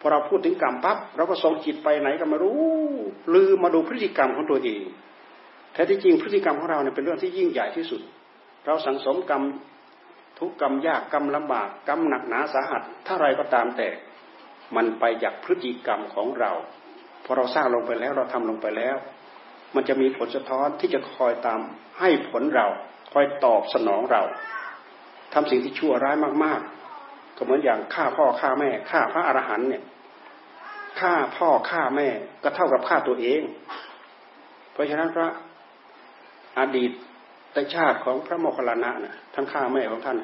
[0.00, 2.60] พอเราพูดถึงกรรมปั๊บเราก็ส่งจิตไปไหนก็ไม่รู้
[3.34, 4.82] ลืมมาดูพฤติกรรมของตัวเอง
[5.72, 8.00] แท้ที่จริงพฤติกรรมของเราเนี่ยเป็นเรื่องที่ยิ่งใหญ่ที่สุด
[8.66, 9.42] เราสังสมกรรม
[10.38, 13.88] ทุกกรรมยากกรรมลำบากกรรมหนักหนาสาหัสถ้าไรก็ตามแต่
[14.76, 16.52] มันไปจากพฤติกรรมของเรา
[17.24, 18.96] พอเราสร้างลงไปแล้วเราทำลงไปแล้ว
[19.74, 21.60] มันจะมีผลสะท้อนที่จะคอยตาม
[22.00, 22.66] ให้ผลเรา
[23.12, 24.22] คอยตอบสนองเรา
[25.34, 26.79] ทำสิ่งที่ชั่วร้ายมากๆ
[27.40, 29.82] ก็เหมือนอย่างฆ่าพ่อฆ่าแม่ฆ่าพระอรหันต์เนี่ย
[31.00, 32.08] ฆ่าพ่อฆ่าแม่
[32.42, 33.42] ก็เท่ากับฆ่าตัวเอง
[34.72, 35.28] เพราะฉะนั้นพระ
[36.58, 36.90] อดีต
[37.54, 40.16] ตชาติของพระโมคคัลลานะนะท่านฆ่าแม่ของท่าน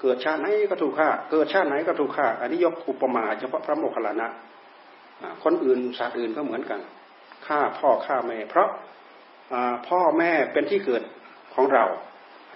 [0.00, 4.28] เกิดชาติไหนก็ถูกฆ่า เกิดชาติไหนก็ถูกฆ่า อันนี้ยกอุปมาเฉพาะพระโมคคัลลานะ
[5.44, 6.80] คนอื่นสัตว์อื่นก็เหมือนกัน
[7.46, 8.68] ฆ่าพ่อฆ่าแม่ เพราะ
[9.88, 11.02] พ่อแม่เป็นที่เกิด
[11.54, 11.84] ของเรา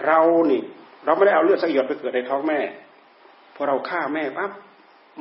[0.07, 0.21] เรา
[0.51, 0.63] นี่
[1.05, 2.59] เราไม่ได้เอาเลือดสกหยดไปเกิดในท้องแม่
[3.61, 4.51] พอเราฆ่าแม่ปั๊บ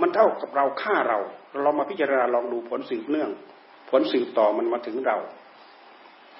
[0.01, 1.19] มันเท่ากับเราฆ่าเรา
[1.63, 3.29] เรามาพิจารณาลองดูผลสืบเนื่อง
[3.89, 5.17] ผลสืบต่อมันมาถึงเรา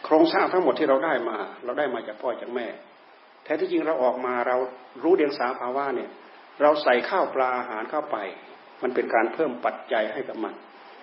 [0.05, 2.67] โครงสร้างทั้งหมดที่เราได้มา เราได้มาจากพ่อจากแม่
[3.43, 4.57] แท้ที่จริงเราออกมาเรา
[5.03, 6.09] รู้เดียงสาภาวะเนี่ย
[6.61, 8.17] เราใส่ข้าวปลาอาหารเข้าไป
[8.83, 10.53] มันเป็นการเพิ่มปัจจัยให้กับมัน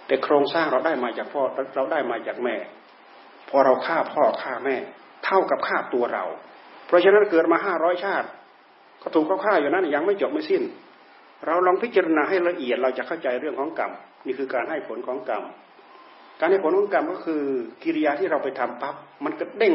[0.07, 1.43] แต่โครงสร้างเราได้มาจากพ่อ
[1.77, 2.57] เราได้มาจากแม่
[3.49, 4.77] พอเราฆ่าพ่อฆ่าแม่
[5.25, 6.25] เท่ากับฆ่าตัวเรา
[6.87, 8.29] เพราะฉะนั้นเกิดมาห้าร้อยชาติ
[9.03, 10.63] ก็ถูกเขาฆ่าอยู่นั้นยังไม่จบไม่สิ้น
[11.47, 13.93] เราลองพิจารณาให้ละเอียดเราจะเข้าใจเรื่องของกรรม
[14.27, 15.43] นี่คือการให้ผลของกรรม
[16.41, 17.43] การให้ผลของกรรมก็คือ
[17.83, 19.75] กิริยาที่เราไปทำปั๊บมันก็เด้ง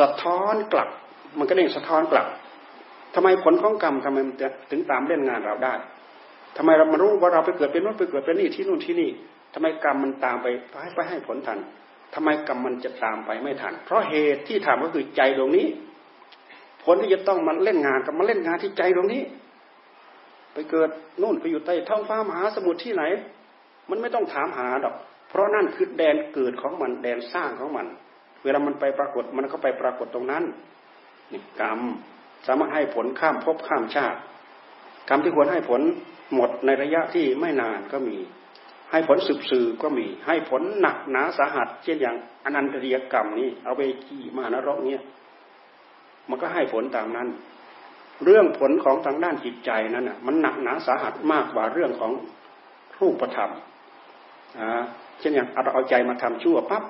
[0.00, 0.88] สะท้อนกลับ
[1.38, 2.26] มันก็เด้งสะท้อนกลับ
[3.14, 5.74] ทำไมผลของกรรมทำไมมันจะถึงตามเล่นงานเราได้
[6.56, 9.10] ทำไมเรามารู้ว่าเราไปเกิดเป็นนู้นไปเกิดเป็นนี่ที่นู่นที่นี่
[9.54, 10.46] ทำไมกรรมมันตามไป
[10.82, 11.58] ให้ไปให้ผลทัน
[12.14, 15.66] ทำไมกรรมมันจะตามไปไม่ทัน เพราะเหตุที่ทำก็คือใจตรงนี้
[16.84, 19.22] ผลที่จะต้องมันเล่นงานกับมาเล่นงานที่ใจตรงนี้
[20.54, 20.90] ไปเกิด
[21.22, 23.04] นู่นไปอยู่ใต้ท้องฟ้ามหาสมุทรที่ไหน
[23.90, 24.94] มันไม่ต้องถามหาดอก
[25.28, 27.86] เพราะนั่นคือแดนเกิดของมันแดนสร้างของมัน
[28.42, 30.44] เวลามันไปปรากฏมันก็ไปปรากฏตรงนั้น
[31.32, 31.80] นี่กรรม
[32.46, 34.18] สามารถให้ผลข้ามภพข้ามชาติ
[35.08, 35.80] กรรมที่ควรให้ผล
[36.34, 38.16] หมดในระยะที่ไม่นานก็มี
[38.90, 45.02] ให้ผลสืบสืบก็มี ให้ผลหนักหนาสาหัส เช่นอย่างอนันตริยกรรมนี้เอาไปขี่มานรกเนี่ย
[46.28, 47.28] มันก็ให้ผลตามนั้น
[48.24, 52.12] เรื่องผลของทางด้านจิตใจนั้นอะมันหนักหนาสาหัสมากกว่าเรื่องของ
[52.98, 53.50] รูปธรรม
[54.58, 54.82] อ่า
[55.20, 56.82] เช่นอย่างเราเอาใจมาทำชั่วปั๊บ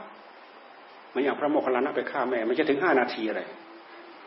[1.14, 3.42] มันอย่างพระโมคคัลลานะไปฆ่าแม่ไม่ใช่ถึงห้านาทีอะไร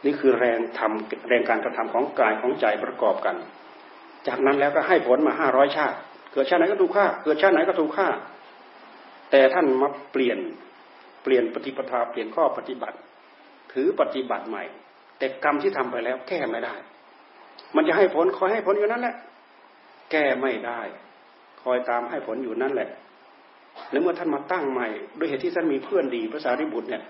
[0.05, 3.35] นี่คือแรงทำแรงการกระทำของกายของใจประกอบกัน
[4.27, 5.97] จากนั้นแล้วก็ให้ผลมาห้าร้อยชาติ
[6.33, 8.07] เกิดชาติไหนก็ถูกฆ่า เกิดชาติไหนก็ถูกฆ่า
[9.31, 10.39] แต่ท่านมาเปลี่ยน
[11.23, 12.97] เปลี่ยนปฏิปทาเปลี่ยนข้อปฏิบัติ
[13.73, 14.63] ถือปฏิบัติใหม่
[15.23, 16.75] แต่กรรมที่ทำไปแล้ว แก้ไม่ได้
[17.75, 19.15] มันจะให้ผลคอยให้ผลอยู่นั่นแหละ
[20.11, 20.81] แก้ไม่ได้
[21.61, 22.89] คอยตามให้ผลอยู่นั่นแหละ
[23.89, 27.03] ในเมื่อท่านมาตั้งใหม่ด้วยเหตุที่ท่านมีเพื่อนดีภาษาริบุตรเนี่ย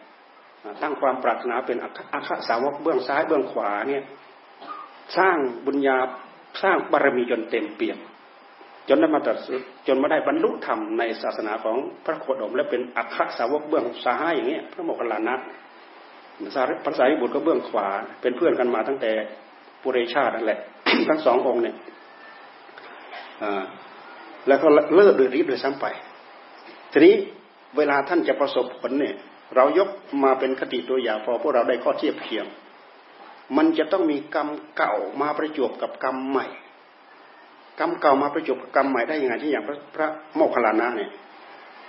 [0.82, 1.78] ตั้งความปรารถนาเป็น
[2.14, 4.04] อาคสาวกเบื้องซ้ายเบื้องขวาเนี่ย
[5.18, 5.98] สร้างบุญญา
[6.64, 7.98] สร้างบารมีจนเต็มเปี่ยม
[8.88, 9.38] จนได้มาตัด
[9.88, 15.36] จนมาได้บรรลุธรรมในศาสนาของพระโคดม และเป็นอัคสาวกเบื้องซ้ายอย่างเงี้ยพระโมคคัลลานะ
[16.42, 16.52] พระ
[16.98, 17.88] สารีบุตรก็เบื้องขวา
[18.22, 19.12] เป็นเพื่อนกันมาตั้งแต่
[19.82, 20.60] ปุเรชาตินั่นแหละ
[21.10, 21.76] ทั้งสององค์เนี่ย
[24.48, 25.86] แล้วก็เลิกดือรีบเลยซ้ำไป
[26.92, 27.16] ทีนี้
[27.78, 29.16] เวลาท่านจะประสบผลเนี่ย
[29.56, 29.90] เรายก
[30.24, 32.46] มาเป็นคติตัวอย่างพอพวกเราได้ข้อเทียบเคียง
[33.58, 36.46] มันจะต้องมีกรรมเก่ามาประจบกับกรรมใหม่
[37.80, 41.12] กรรมเก่ามาประจบกับกรรมใหม่ได้ยังไงที่อย่างพระพระโมคคัลลานะเนี่ย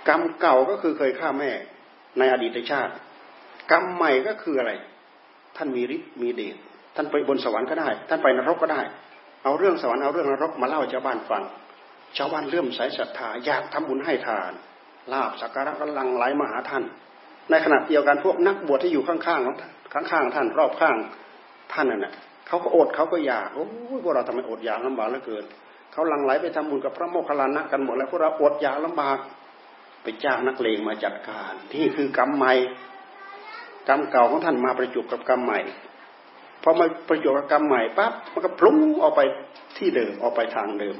[0.07, 1.51] กรรมเก่าก็คือเคยฆ่าแม่
[2.17, 2.93] ในอดีตชาติ
[3.71, 4.71] กรรมใหม่ก็คืออะไร
[5.57, 6.57] ท่านมีฤทธิ์มีเดช
[6.95, 8.81] ท่านไปบนสวรรค์ก็ได้ ท่านไปนรกก็ได้
[9.43, 11.43] เอาเรื่องสวรรค์เอาเรื่องนรกมาเล่าชาวบ้านฟัง
[12.17, 14.51] ชาวบ้านเลื่อมใสศรัทธาอยากทำบุญให้ทาน
[15.13, 16.83] ลาบสักการะก็ลังไหลมาหาท่าน
[17.49, 19.55] ในขณะเดียวกันพวกนักบวชที่อยู่ข้างๆของ
[19.93, 20.95] ข้างๆท่านรอบข้าง
[21.73, 22.13] ท่านนั่นแหละ
[22.47, 23.65] เขาก็อดเขาก็อยากโอ้
[23.97, 25.43] ยพวกเราทำไมอดอยากลำบากเหลือเกิน
[25.91, 29.17] เขาลังไหลไปทำบุญกับพระโมคคัลลานะกันหมดแล้วพวกเราอดอยากลำบาก
[30.03, 32.53] ไปจ้างนักเลงมาจัดการที่คือกรรมใหม่
[33.87, 35.59] กรรมเก่าของท่านมาประจุกับกรรมใหม่
[36.63, 39.21] พอมาประจุกับกรรมใหม่ปั๊บมันก็พลุ้งออกไป
[39.77, 40.95] ที่เดิมออกไปทางเดิม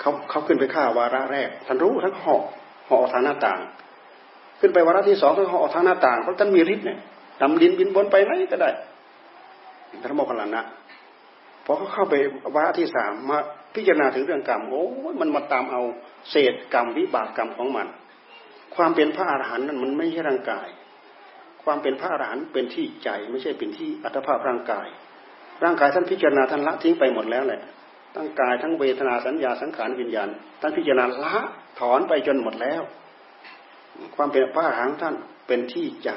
[0.00, 2.42] เขาเขาขึ้นไปฆ่าวาระแรกท่านรู้ทั้งหอก
[2.88, 3.60] หอกทางหน้าต่าง
[4.60, 6.98] ขึ้นไปวาระที่สองทั้งหอกทางหน้าต่างเพราะท่านมีฤทธิ์เนี่ย
[7.40, 8.70] ดำดินบินบนไปไหนก็ได้
[10.02, 10.62] พระโมคคัลลานะ
[11.64, 12.14] พอเขาเข้าไป
[12.54, 13.38] วาระที่สามมา
[13.74, 14.84] พิจารณาถึงเรื่องกรรมโอ้
[15.20, 15.82] มันมาตามเอา
[16.30, 17.86] เศษกรรมวิบากกรรมของมัน
[18.74, 20.68] ความเป็นพระอรหันต์นั้นมันไม่ใช่ร่างกาย
[21.68, 24.86] ความเป็นพระอรหันต์เป็นที่ใจไม่ใช่เป็นที่อัตภาพร่างกาย
[25.64, 27.60] ร่างกายท่านพิจารณาท่านละทิ้งไปหมดแล้วแหละ
[28.14, 30.28] ทั้งกายทั้งเวทนาสัญญาสังขารวิญญาณ
[30.60, 31.36] ท่านพิจารณาละ
[31.80, 32.82] ถอนไปจนหมดแล้ว
[34.16, 35.14] ความเป็นพระอรหันต์ท่าน
[35.46, 36.10] เป็นที่ใจ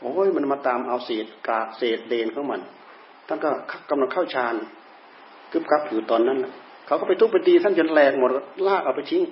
[0.00, 2.60] โอ้ยมันมาตามเอาเศษกาเศษเดนของมัน
[3.28, 3.50] ท่านก็
[3.90, 4.54] กำลังเข้าฌาน
[5.52, 6.38] กึบกับอยู่ตอนนั้น
[6.86, 8.30] เขาก็ไปทุบไปตีท่านจนแหลกหมด
[8.66, 9.22] ลากเอาไปทิ้ง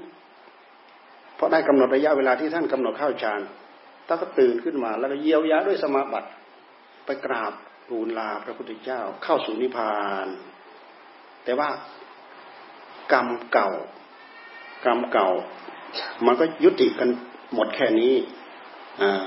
[1.36, 3.40] เพราะได้กำหนดระยะเวลาที่ท่านกำหนดเข้าฌาน
[4.08, 6.28] ท่านก็ตื่นขึ้นมา แล้วก็เยียวยาด้วยสมาบัติ
[7.06, 7.52] ไปกราบ
[7.88, 9.96] ทูลลาพระพุทธเจ้าเข้าสู่นิพพา
[10.26, 10.28] น
[11.44, 11.68] แต่ว่า
[13.12, 13.70] กรรมเก่า
[14.84, 15.28] กรรมเก่า
[16.26, 17.08] มันก็ยุติกัน
[17.54, 18.14] หมดแค่นี้
[19.02, 19.24] อ่า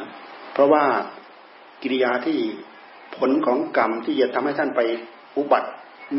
[0.53, 0.85] เพราะว่า
[1.81, 2.37] กิริยาที่
[3.17, 4.81] ผลของกรรมที่จะทำให้ท่านไป
[5.37, 5.69] อุบัติ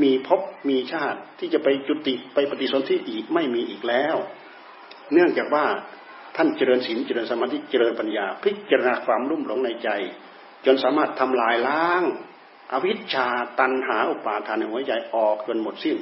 [0.03, 4.17] มีภพมีชาติที่จะไปจุติไปปฏิสนธิอีกไม่มีอีกแล้ว
[5.13, 5.65] เนื่องจากว่า
[6.37, 9.89] ท่านเจริญศีลเจริญสมาธิเจริญปัญญา พิจารณาความรุ่มหลงในใจ
[10.67, 12.03] จนสามารถทำลายล้าง
[12.73, 13.27] อวิชชา
[13.61, 15.97] ตันหาอุปาทานในหัวใจออกจนหมดสิ้น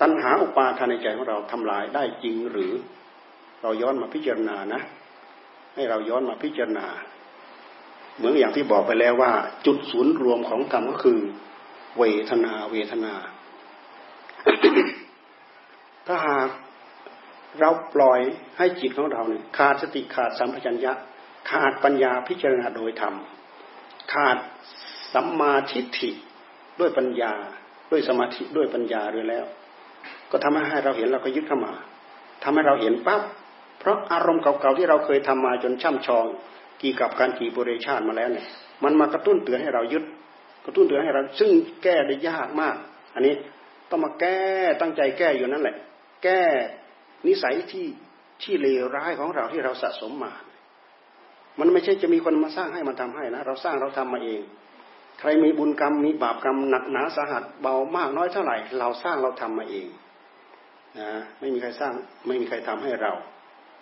[0.00, 2.72] ตันหาอุปาทานในใจของเราทำลายได้จริงหรือ
[3.62, 4.82] เราย้อนมาพิจารณานะ
[5.74, 6.86] ให้เราย้อนมาพิจารณา
[8.16, 9.32] เหมือนอย่างที่บอกไปแล้วว่า
[9.66, 11.20] จุดศูนย์รวมของกรรมก็คือ
[11.98, 13.14] เวทนาเวทนา
[16.06, 16.48] ถ้าหาก
[17.60, 18.20] เราปล่อย
[18.58, 20.92] ให้จิตของเราเนี่ยขาดสติขาดสัมผัสัญญะ
[21.50, 23.14] ขาดปัญญาพิจารณาโดยธรรม
[24.12, 24.36] ขาด
[25.14, 26.10] สัมมาทิฏฐิ
[26.80, 27.32] ด้วยปัญญา
[27.90, 29.44] ด้วยสมาธิด้วยปัญญาด้วยแล้ว
[30.30, 31.72] ก็ทำให้เราเห็นเราก็ยึดเข้ามา
[32.42, 33.22] ทำให้เราเห็นปั๊บ
[33.78, 36.26] เพราะอารมณ์เก่าๆที่เราเคยทำมาจนช่ำชอง
[36.82, 38.46] กี่กับการกี่บริชาติมาแล้วเนี่ย
[38.84, 40.04] มันมากระตุ้นเตือนให้เรายึด
[40.64, 41.50] กระตุ้นเตือนให้เรา ซึ่ง
[41.82, 42.76] แก้ได้ยากมาก
[43.14, 43.34] อันนี้
[43.90, 44.40] ต้องมาแก้
[44.80, 45.76] ตั้งใจแก้อยู่นั่นแหละ
[46.24, 46.40] แก้
[47.26, 47.86] นิสัยที่
[48.42, 50.32] ที่เลวร้ายของเราที่เราสะสมมา
[51.60, 54.40] มันไม่ใช่จะมีคนมาสร้างให้มันทำให้นะ เราสร้างเราทำมาเอง
[55.20, 59.86] ใครมีบุญกรรมมีบาปกรรมหนักหนาสาหัสเบามากน้อยเท่าไหร่ เราสร้างเราทำมาเอง
[60.98, 61.08] นะ
[61.40, 61.92] ไม่มีใครสร้าง
[62.26, 63.12] ไม่มีใครทำให้เรา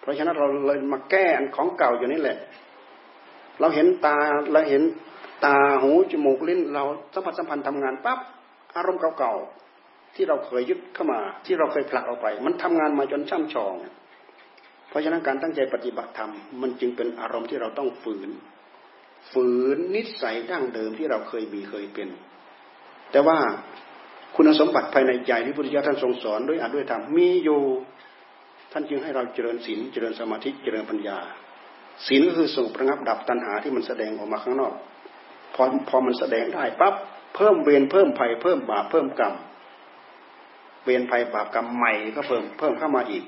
[0.01, 2.39] เพราะฉะนั้นเราเลยมาแก้อันของเก่าอยู่นี่แหละ
[3.61, 4.17] เราเห็นตา
[4.53, 4.83] เราเห็น
[5.45, 8.19] ตาหูจมูกลิ้น เราสัมผัสสัมพันธ์ทำงานปั๊บ
[8.77, 9.64] อารมณ์เก่าๆ
[10.15, 13.75] ที่เราเคยยึดเข้ามา ที่เราเคยผลักออกไป มันทำงานมาจนช่ำชอง
[14.89, 18.31] เพราะฉะนั้นการตั้งใจปฏิบัติธรรมมันจึงเป็นอารมณ์ที่เราต้องฝืน
[19.33, 22.09] ฝืนนิสัยดั้งเดิมที่เราเคยมีเคยเป็น
[23.13, 23.39] แต่ว่า
[24.37, 27.61] คุณสมบัติภายในใจที่พุทธิยถาท่านทรงสอนด้วยอัดด้วยธรรมมีอยู่
[28.73, 31.19] ท่านจึงให้เราเจริญศีลเจริญสมาธิเจริญปัญญา
[32.07, 34.73] ศีลก็คือส่งประงับดับตัณหาที่มันแสดงออกมาข้างนอก
[35.55, 36.95] พอพอมันแสดงได้ปั๊บ
[37.35, 39.35] เพิ่มเวรเพิ่มภัยเพิ่มบาปเพิ่มกรรม
[40.85, 43.25] เวรภัยบาปกรรมใหม่ก็เพิ่มเพิ่มเข้ามาอีก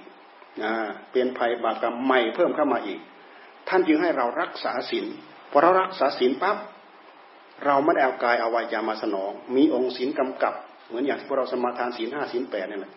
[0.63, 0.73] นะ
[1.11, 3.01] เปลี่ยนภัยบาปกรรมใหม่เพิ่มเข้ามาอีก
[3.69, 5.07] ท่านจึงให้เรารักษาศีล
[5.51, 6.57] พอเรารักษาศีลปั๊บ
[7.65, 10.55] เราไม่ได้เอากายเอาวายามาสนอง มีองค์ศีลกำกับ
[10.87, 12.93] เหมือนอย่างที่พวกเราสมาทานศีลห้าศีลแปดเนี่แหละ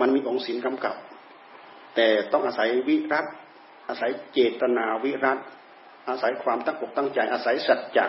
[0.00, 0.94] มันมีองค์ศีลกำกับ
[1.96, 3.26] แแต่ต้องอาศัยวิรัต
[3.88, 5.38] อาศัยเจตนาวิรัต
[6.08, 8.06] อาศัยความตั้งอกตั้งใจอาศัยสัจจะ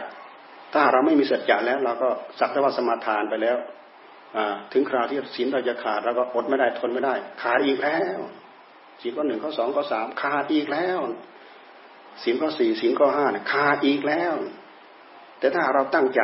[0.74, 3.58] ถ้าเราไม่มีสัจจะแล้วเราก็สักแต่ว่าสมาทานไปแล้ว
[4.72, 8.18] ถึงคราวที่ศีลเราจะขาดเราก็อดไม่ได้ทนไม่ได้ ขาดอีกแล้ว
[9.02, 11.00] ศีลข้อหนึ่งข้อสองข้อสามขาดอีกแล้ว
[12.24, 14.34] ศีลข้อสี่ศีลข้อห้าขาดอีกแล้ว
[15.40, 16.22] แต่ถ้าเราตั้งใจ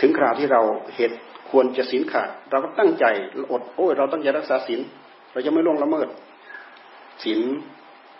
[0.00, 0.62] ถึงคราวที่เรา
[0.94, 1.18] เหตุ
[1.50, 3.04] ควรจะศีลขาด เราก็ตั้งใจ
[3.52, 4.80] อดโอ้ยเราต้องจรักษาศีล
[5.32, 6.08] เราจะไม่ล่วงละเมิด
[7.24, 7.40] ศีล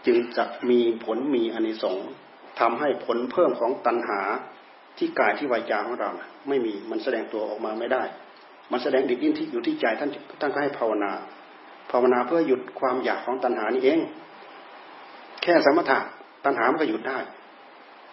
[0.06, 2.08] จึงจะมีผลมีอนิสงส์
[2.60, 4.20] ทำให้ผลเพิ่มของตัณหา
[4.98, 6.10] ที่กายที่วายจาของเรา
[6.48, 8.02] ไม่มีมันแสดงตัวออกมาไม่ได้
[8.72, 10.10] มันแสดงดิบดิ้นที่อยู่ที่ใจท่าน
[10.40, 11.12] ท่านก็ให้ภาวนา
[11.90, 13.98] ภาวนาเพื่อหยุดความอยากของตัณหานี่เอง
[15.42, 15.98] แค่สมถะ
[16.44, 17.18] ตัณหามันก็หยุดได้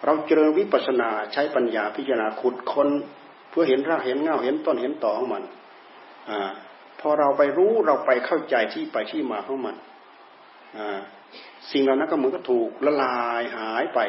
[0.06, 2.90] เราเจริญวิปัสสนาใช้ปัญญาพิจารณาขุดค้น
[3.50, 5.44] เพื่อเห็นรากเห็นเงาเห็นต้นเห็นต่อของมัน
[6.30, 6.32] อ
[7.00, 9.76] พอเราไปรู้เราไปเข้าใจที่ไปที่มาของมัน
[11.72, 14.00] สิ่งเหล่านั้นก็เหมือนกับถูกละลายหายไป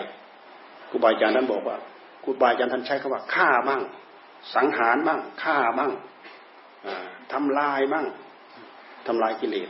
[0.91, 1.77] ครูบาอาจารย์ท่านบอกว่า
[2.25, 3.81] ครูบาอาจารย์ท่านใช้คำว่าฆ่าบ้าง
[4.55, 5.93] สังหารบ้างฆ่าบ้าง
[7.33, 8.07] ทำลายบ้าง
[9.07, 9.69] ทำลายกิเลส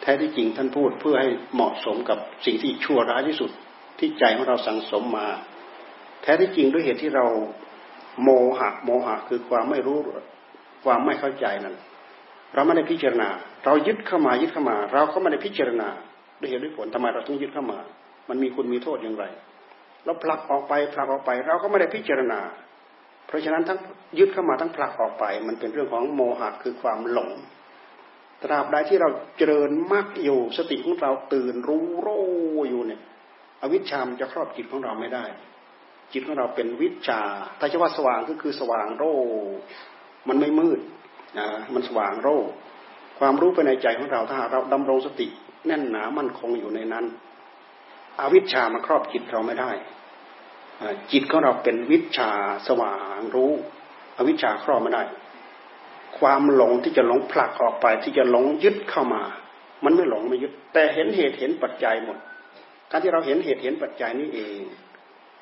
[0.00, 3.50] แท้ที่จริงท่านพูดเพื่อให้เหมาะสมกับสิ่งที่ชั่วร้ายที่สุด
[3.98, 5.28] ที่ใจของเราสังสมมา
[6.22, 7.26] แท้ที่จริงด้วยเหตุที่เรา
[8.22, 8.28] โม
[8.58, 9.98] หะ โมหะคือความไม่รู้
[10.84, 11.76] ความไม่เข้าใจนั้น
[12.54, 13.28] เราไม่ได้พิจารณา
[13.64, 15.88] เรายึดเข้ามายึดเข้ามา เราก็ไม่ได้พิจารณา
[16.40, 17.78] ด้วยเหตุด้วยผลทำไมเราต้องยึดเข้ามา
[18.28, 19.24] มันมีคุณมีโทษอย่างไร
[20.04, 22.40] เราผลักออกไปผลักออกไป เราก็ไม่ได้พิจารณา
[23.26, 23.78] เพราะฉะนั้นทั้ง
[24.18, 27.30] ยึดเข้ามาทั้งผลักออกไป มันเป็นเรื่องของโมหะคือความหลง
[28.42, 29.08] ตราบใดที่เรา
[29.38, 32.08] เจริญมากอยู่สติของเราตื่นรู้โร
[32.68, 33.00] อยู่เนี่ย
[33.60, 35.24] อวิชชามจะครอบจิตของเราไม่ได้
[36.12, 37.20] จิตของเราเป็นวิชา
[37.58, 39.04] ถ้าจะว่าสว่างก็คือสว่างโร
[40.28, 40.80] มันไม่มืด
[41.38, 42.28] นะมันสว่างโร
[43.18, 45.26] ความรู้ภายในใจของเราถ้าเราดำรงสติ
[45.66, 47.04] แน่นหนามั่นคงอยู่ในนั้น
[48.20, 49.70] อวิชชามาครอบจิตเราไม่ได้
[51.12, 52.30] จิตของเราเป็นวิชา
[52.68, 53.52] สว่างรู้
[54.16, 55.02] อวิชาครอบไม่ได้
[56.18, 59.22] ความหลงที่จะหลงผลักออกไปที่จะหลงยึดเข้ามา
[59.84, 62.18] มันไม่หลงไม่ยึด แต่เห็นเหตุเห็นปัจจัยหมด
[62.90, 64.60] การที่เราเห็นเหตุเห็นปัจจัยนี้เอง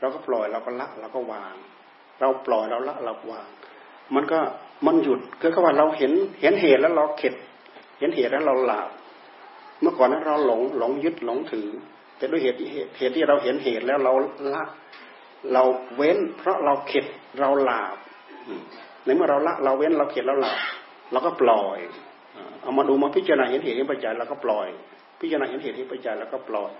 [0.00, 1.54] เราก็ปล่อยเราก็ละเราก็วาง
[2.20, 3.48] เราปล่อยเราละเราวาง
[4.14, 4.38] มันก็
[4.86, 7.34] มันหยุดคือว่าเราเห็นเห็นเหตุแล้วเราเข็ด
[7.98, 8.88] เห็นเหตุแล้วเราหลับ
[9.80, 11.68] เมื่อก่อนนั้นเราหลงหลงยึดหลงถือ
[12.16, 12.58] แต่ด้วยเหตุ
[12.98, 14.12] เหตุที่เราเห็นเหตุแล้วเรา
[14.54, 14.64] ละ
[15.52, 15.62] เรา
[15.96, 17.04] เว้น เพราะเราเข็ด
[17.40, 17.96] เราหลาบ
[19.04, 20.58] ในเมื่อเราละเราเว้นเราเข็ดเราหลาบ
[21.12, 21.78] เราก็ปล่อย
[22.62, 24.68] เอามาดูมาพิจารณาเห็นเหตุเห็นปัจจัยเราก็ปล่อย
[25.20, 26.70] พิจารณาเห็นเหตุเห็นปัจจัยเราก็ปล่อย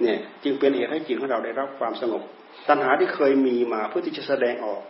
[0.00, 2.22] เนี่ยจึงเป็นเหตุให้จิตของเราได้รับความสงบ
[2.68, 4.82] ตัณหาที่เคยมีมาเพื่อที่จะแสดงออก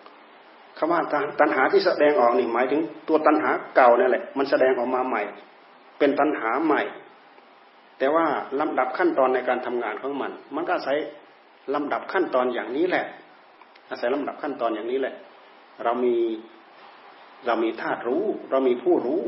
[0.78, 1.00] คำว่า
[1.40, 5.22] ตัณหาที่แสดงออกนี่หมายถึงตัวตัณหาเก่านั่นแหละ มันแสดงออกมาใหม่
[5.98, 6.82] เป็นตัณหาใหม่
[7.98, 8.26] แต่ว่า
[8.60, 10.98] ลำดับขั้นตอนในการทำงานของมัน มันก็อาศัย
[11.74, 13.06] ลำดับขั้นตอนอย่างนี้แหละ
[13.90, 15.14] อาศัยลำดับขั้นตอนอย่างนี้แหละ
[15.84, 16.16] เรามี
[17.46, 19.22] เรามีธาตุรู้ เรามีผู้รู้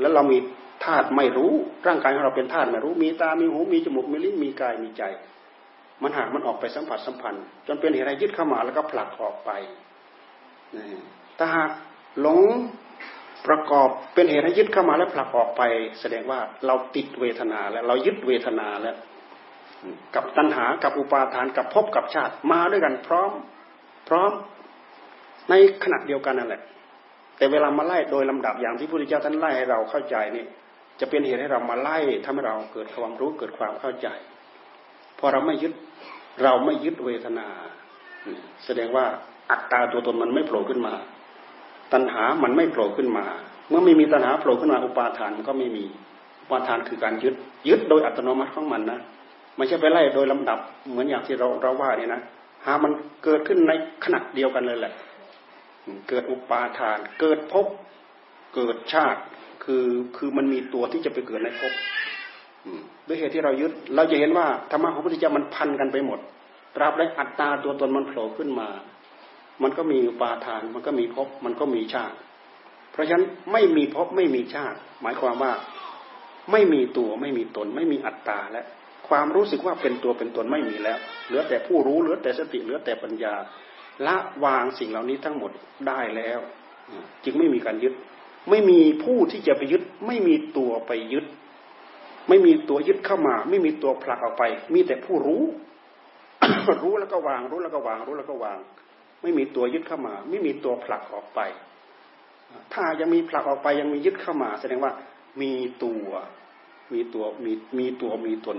[0.00, 0.38] แล้วเรามี
[0.84, 1.52] ธาตุไม่รู้
[1.86, 5.02] ร่างกายของเราเป็นธาตุไม่รู้ มีตา มีหู มีจมูก มีลิ้น มีกาย มีใจ
[6.02, 9.50] มันหากมันออกไปสัมผัสสัมพันธ์ จนเป็นเหตุให้ยึดเข้ามาแล้วก็ผลักออกไป
[11.38, 11.70] ถ้าหาก
[12.20, 12.40] หลง
[13.46, 15.62] ประกอบเป็นเหตุให้ยึดเข้ามาแล้วผลักออกไป
[16.00, 18.96] แสดงว่าเราติดเวทนาแล้วเรายึดเวทนาแล้ว
[20.14, 23.30] กับตัณหากับอุปาทานกับภพกับชาติ มาด้วยกันพร้อม
[24.08, 24.32] พร้อม
[25.50, 25.54] ใน
[25.84, 26.62] ขณะเดียวกันนั่นแหละ
[27.36, 30.44] แต่เวลามาไล่โดยลำดับอย่างที่พระพุทธเจ้าท่านไล่ให้เราเข้าใจนี่
[31.00, 34.08] จะเป็นเหตุให้เรามาไล่ทำให้เราเกิดความรู้เกิดความเข้าใจ
[35.18, 35.72] พอเราไม่ยึด
[36.42, 37.46] เราไม่ยึดเวทนา
[38.64, 39.06] แสดงว่า
[39.50, 40.94] อัตตาตัวตนมันไม่โผล่ขึ้นมา
[41.92, 43.24] ตัณหามันไม่โผล่ขึ้นมา
[43.68, 45.84] เมื่อไม่มีตัณหาโผล่ขึ้นมาอุปาทานมันก็ไม่มี
[46.40, 47.34] อุปาทานคือการยึด
[47.68, 49.00] ยึดโดยอัตโนมัติของมันนะ
[49.56, 50.58] ไม่ใช่ไปไล่โดยลำดับ
[50.90, 52.20] เหมือนอย่างที่เราเราว่าเนี่ยนะ
[52.64, 52.92] หามัน
[53.24, 53.72] เกิดขึ้นใน
[54.04, 54.92] ขณะเดียวกันเลยแหละ
[56.08, 57.66] เกิดอุปาทาน เกิดภพ
[58.54, 59.20] เกิดชาติ
[59.64, 59.86] คือ
[60.16, 61.72] คือมันมีตัวที่จะไปเกิดในภพ
[63.06, 66.18] ด้วยเหตุที่เรายึด เราจะเห็นว่าธรรมะของพระพุทธเจ้ามันพันกันไปหมด
[66.76, 68.68] ตราบใดอัตตาตัวตนมันโผล่ขึ้นมา
[69.62, 72.16] มันก็มีอุปาทาน มันก็มีภพมันก็มีชาติ
[72.92, 75.52] เพราะฉะนั้นไม่มีภพไม่มีชาติ หมายความว่า
[76.52, 78.64] ไม่มีตัวไม่มีตน ไม่มีอัตตาและ
[79.08, 83.34] ความรู้สึกว่าเป็นตัวเป็นตนไม่มีแล้ว เหลือแต่ผู้รู้เหลือแต่สติเหลือแต่ปัญญา
[84.06, 85.50] ละวางสิ่งเหล่านี้ทั้งหมด
[85.88, 86.40] ได้แล้ว
[87.24, 87.94] จึงไม่มีการยึด
[88.50, 91.26] ไม่มีผู้ที่จะไปยึด ไม่มีตัวไปยึด
[92.28, 94.44] ไม่มีตัวยึดเข้ามา ไม่มีตัวผลักออกไป
[94.74, 95.42] มีแต่ผู้รู้
[96.82, 98.58] รู้แล้วก็วาง รู้แล้วก็วาง รู้แล้วก็วาง
[99.22, 101.40] ไม่มีตัวยึดเข้ามา ไม่มีตัวผลักออกไป
[102.72, 104.92] ถ้ายังมีผลักออกไปยังมียึดเข้ามา แสดงว่า
[105.42, 105.52] มี
[105.82, 106.06] ตัว
[106.92, 108.58] มีตัวมีมีตัวมีตน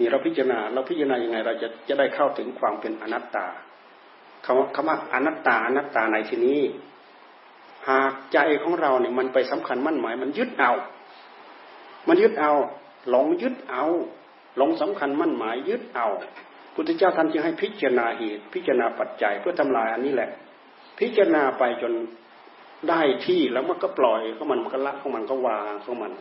[0.00, 3.46] นี่เราพิจารณาเราพิจารณายังไง เราจะจะได้เข้าถึงความเป็นอนัตตา
[4.44, 6.60] คำว่าคำว่าอนัตตาอนัตตาในที่นี้
[7.88, 10.72] หากใจของเราเนี่ยมันไปสำคัญมั่นหมาย มันยึดเอา
[12.08, 12.52] มันยึดเอา
[13.10, 13.84] หลงยึดเอา
[14.56, 16.08] หลงสำคัญมั่นหมาย ยึดเอา
[16.74, 20.30] พุทธเจ้าท่านจึงให้พิจารณาเหตุ พิจารณาปัจจัยเพื่อทำลายอันนี้แหละ
[20.98, 21.92] พิจารณาไปจน
[22.88, 26.12] ได้ที่แล้วมันก็ปล่อยของมันมันก็ละของมันก็วางของมัน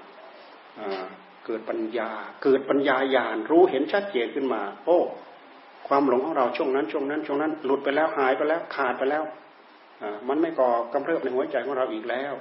[1.45, 2.09] เกิดปัญญา
[2.43, 4.99] เกิดปัญญาญาณรู้เห็นชัดเจนขึ้นมา โอ้
[5.87, 9.23] ความหลงของเราช่วงนั้นช่วงนั้นช่วงนั้น หลุดไปแล้วหายไปแล้วขาดไปแล้ว
[10.29, 12.33] มันไม่ก่อกำเริบในหัวใจของเราอีกแล้ว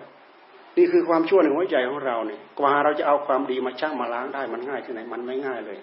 [0.76, 5.78] นี่คือความชั่วในหัวใจของเราเนี่ยกว่าเราจะเอาความดีมาช่างมาล้างได้มันง่ายที่ไหนมันไม่ง่ายเลย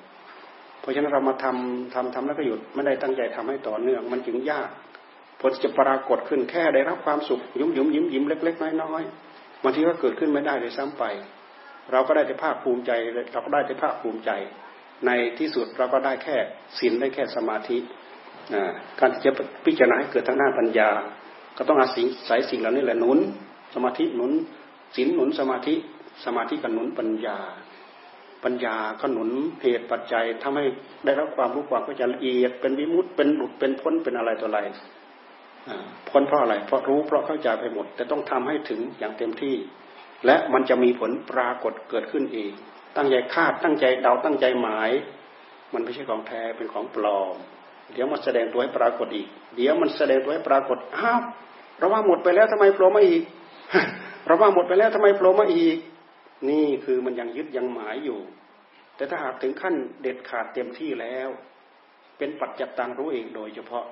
[0.80, 4.70] เพราะฉะนั้นเรามาทำทำทำแล้วก็หยุดไม่ได้ตั้งใจทำให้ต่อเนื่อง มันจึงยาก
[5.41, 11.03] ผลจะปรากฏขึ้นแค่ได้รับความสุขยุ่มยุ่มยิ้มยิ้มเล็ก ๆ น้อยๆบางทีก็เกิดขึ้นไม่ได้เลยซ้ำไป
[11.91, 12.91] เราก็ได้แต่ภาคภูมิใจ
[13.33, 14.31] เราก็ได้แต่ภาคภูมิใจ
[15.05, 16.38] ในที่สุดเราก็ได้แค่
[16.77, 17.77] ศีลได้แค่สมาธิ
[18.99, 19.31] การที่จะ
[19.65, 20.89] พิจารณาให้เกิดทางด้านปัญญา
[21.57, 23.19] ก็ต้องอาศัยสายสิ่งเหล่านี้แหละหนุน
[23.75, 24.31] สมาธิหนุน
[24.95, 25.75] ศีลหนุนสมาธิ
[26.25, 27.38] สมาธิกับหนุนปัญญา
[28.43, 29.29] ปัญญาก็หนุน
[29.61, 30.65] เหตุปัจจัยทำให้
[31.05, 34.59] ได้รับความรู้ความเข้าใจละเอียดเป็นวิมุตเป็นหลุดเป็นพ้นเป็นอะไรต่ออะไร
[36.09, 39.55] พ้นเพราะอะไรเพราะรู้เพราะเข้าใจไปหมด แต่ต้องทำให้ถึงอย่างเต็มที่
[40.26, 42.51] และมันจะมีผลปรากฏเกิดขึ้นเอง
[42.97, 44.91] ตั้งใจคาด ตั้งใจเดา ตั้งใจหมาย
[45.74, 47.36] มันไม่ใช่ของแท้ เป็นของปลอม
[47.93, 51.22] เดี๋ยวมันแสดงตัวให้ปรากฏอีก เดี๋ยวมันแสดงตัวให้ปรากฏ อ้าว
[51.78, 53.24] เราว่าหมดไปแล้วทำไมโผล่มาอีก
[54.26, 55.78] เราว่าหมดไปแล้วทำไมโผล่มาอีก
[56.49, 58.20] นี่คือมันยังยึดยังหมายอยู่
[58.95, 61.30] แต่ถ้าหากถึงขั้นเด็ดขาดเต็มที่แล้ว
[62.18, 63.86] เป็นปัจจัตตังรู้เองโดยเฉพาะ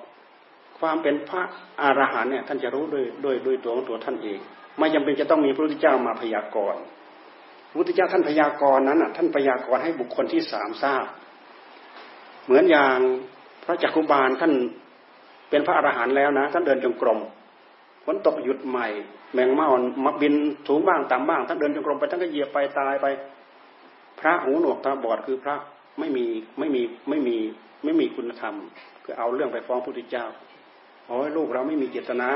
[0.78, 1.42] ความเป็นพระ
[1.80, 4.38] อรหันต์เนี่ยท่านจะรู้ด้วยด้วยด้วยตัวของตัวท่านเอง
[4.78, 6.82] ไม่จำเป็นจะต้องมีพระพุทธเจ้ามาพยากรณ์
[7.68, 11.06] พระพุทธเจ้าท่านพยากรณ์นั้นอะท่านพยากรณ์ให้บุคคลที่สามทราบ
[12.44, 12.96] เหมือนอย่าง
[13.64, 14.52] พระจักคุบาลท่าน
[15.50, 17.18] เป็นพระอรหันต์แล้วนะท่านเดินจงกรม
[18.04, 18.88] ฝนตกหยุดใหม่
[19.32, 19.70] แมงเม่า
[20.04, 20.34] มาบิน
[20.66, 23.06] ถูงบ้างต่ำบ้างท่านเดินจงกรมไปท่านก็เหยียบไปตายไป
[24.20, 25.56] พระหูหนวกตาบอดคือพระ
[25.98, 26.26] ไม่มี
[26.58, 27.36] ไม่มีไม่มี
[27.84, 28.54] ไม่มีคุณธรรม
[29.04, 30.26] คือเอาเรื่องไปฟ้องพระพุทธเจ้า
[31.06, 32.30] โอ้ยลูกเราไม่มีเจตนา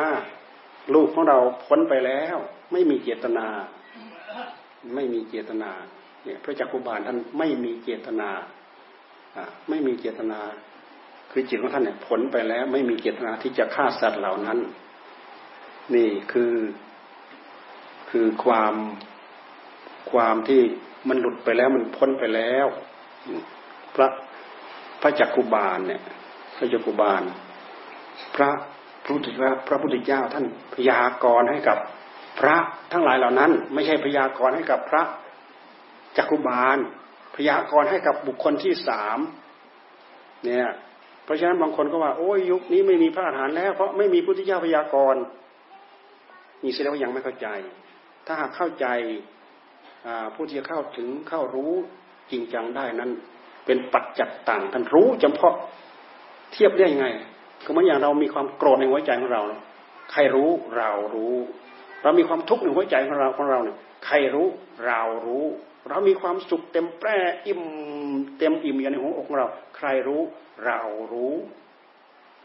[0.94, 2.36] ลูกของเราพ้นไปแล้ว
[2.72, 3.46] ไม่มีเจตนา
[4.94, 5.70] ไม่มีเจตนา
[6.24, 8.30] เนี่ยพระจักรุบาลท่านไม่มีเจตนา
[9.36, 10.40] อ่าไม่มีเจตนา
[11.30, 14.58] คือจิตของท่านเนี่ยผลไปแล้ว ไม่มีเจตนาที่จะฆ่าสัตว์เหล่านั้น
[15.94, 16.54] นี่คือ
[18.10, 18.74] คือความ
[20.10, 20.60] ความที่
[21.08, 22.66] มันหลุดไปแล้วมันพ้นไปแล้ว
[23.94, 24.08] พระ
[25.00, 26.02] พระจักรุบาลเนี่ย
[26.56, 27.22] พระจักรุบาล
[28.36, 28.50] พระ
[29.08, 30.44] พุทธเจ้าพระพุทธเจ้าท่าน
[30.74, 31.78] พยากรณ์ให้กับ
[32.38, 32.56] พระ
[32.92, 35.02] ทั้งหลายเหล่านั้น ไม่ใช่พยากรณ์ให้กับพระ
[36.16, 36.78] จักรุบาล
[37.36, 39.18] พยากรณ์ให้กับบุคคลที่สาม
[40.44, 40.70] เนี่ย
[41.24, 45.22] เพราะฉะนั้นบางคนก็ว่าโอ้ยยุคนี้ไม่มีพระอาหารแล้ว เพราะไม่มีพุทธเจ้าพยากรณ์
[46.62, 47.48] นี่แสดงว่ายังไม่เข้าใจ
[48.26, 48.86] ถ้าหากเข้าใจ
[50.34, 51.72] ผู้ที่เข้าถึงเข้ารู้
[52.30, 53.10] จริงจังได้นั้น
[53.66, 55.54] เป็นปัจจัตต่างท่านรู้เฉพาะ
[56.52, 57.08] เทียบได้ยังไง
[57.64, 59.42] ก็เหมือนอย่างเรามีความโกรธในหัวใจของเรา
[60.12, 61.36] ใครรู้เรารู้
[62.02, 64.46] เรามีความทุกข์ในหัวใจของเราของเราเนี่ยใครรู้
[64.86, 65.44] เรารู้
[65.88, 67.62] เรามีความสุขเต็มแปร่อิ่ม
[68.38, 69.46] เต็มอิ่มอยู่ในหัวอกของเรา
[69.76, 70.20] ใครรู้
[70.64, 70.80] เรา
[71.12, 71.34] รู้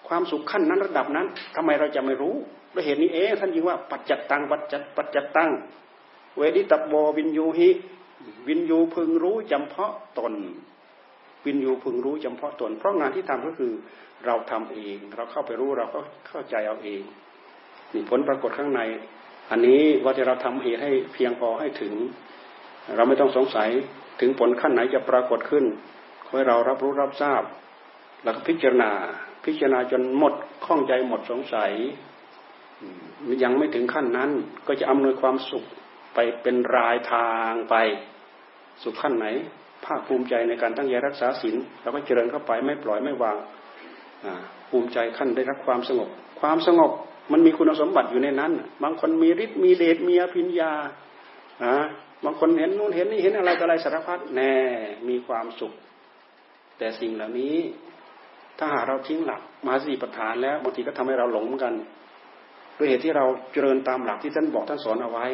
[0.07, 2.35] ความสุขขั้นนั้นระดับนั้นทำไมเราจะไม่รู้
[2.73, 5.49] ด้วยเหตุนี้เองท่านยิงว่าปัจจัตตังปัจจัตปัจจัตตัง
[6.37, 7.69] เวดิตโบวินยูหิ
[8.47, 10.33] วินยูพึงรู้จำเพาะตน
[11.45, 13.73] วินยูพึงรู้จำเพาะตน เพราะงานที่ทำก็คือ
[14.25, 17.01] เราทำเอง เราเข้าไปรู้เราก็เข้าใจเอาเอง
[17.93, 18.81] นี่ผลปรากฏข้างใน
[19.51, 21.93] อันนี้ว่าจะเราทำเหตุให้เพียงพอให้ถึง
[22.95, 23.69] เราไม่ต้องสงสัย
[24.19, 25.65] ถึงผลขั้นไหนจะปรากฏขึ้น
[26.25, 27.43] ขอให้เรารับรู้รับทราบ
[28.23, 28.91] แล้วก็พิจารณา
[29.45, 30.33] พิจารณาจนหมด
[30.65, 31.71] ข้องใจหมดสงสัย
[33.43, 34.29] ยังไม่ถึงขั้นนั้น
[34.67, 35.63] ก็จะอำนวยความสุข
[36.15, 37.75] ไปเป็นรายทางไป
[38.83, 39.27] สุขขั้นไหน
[39.85, 43.37] ภาคภูมิใจในการตั้งใจรักษาศีลเราก็เจริญเข้าไปไม่ปล่อยไม่วาง
[44.69, 46.09] ภูมิใจขั้นได้รับความสงบ
[46.41, 46.91] ความสงบ
[47.31, 48.51] มันมีคุณสมบัติอยู่ในนั้น
[48.83, 50.71] บางคนมีฤทธิ์มีเดชมีอภิญญา
[52.25, 54.53] บางคนเห็นนู่นเห็นนี่เห็นอะไรต่ออะไรสารพัดแน่
[55.09, 55.73] มีความสุข
[56.77, 57.57] แต่สิ่งเหล่านี้
[58.57, 61.73] ถ้าหากเราทิ้งหลักมาสีปัฏฐานแล้วบางทีก็ทำให้เราหลงเหมือนกัน
[62.77, 65.27] ด้วยเหตุที่เราเจริญตามหลักที่ท่านบอกท่านสอนเอาไว้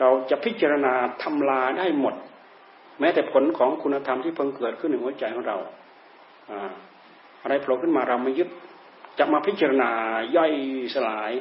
[0.00, 2.14] เราจะพิจารณาทำลาได้หมด
[3.00, 5.56] แม้แต่ผลของคุณธรรมที่เพิ่งเกิดขึ้นในหัวใจของเรา
[7.42, 8.48] อะไรโผล่ขึ้นมาเราไม่ยึด
[9.18, 9.90] จับมาพิจารณา
[10.36, 10.52] ย่อย
[10.94, 11.32] สลาย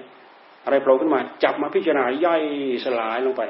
[0.65, 2.43] อะไรโผล่ขึ้นมา จับมาพิจารณาย่อย
[2.85, 3.43] สลายลงไป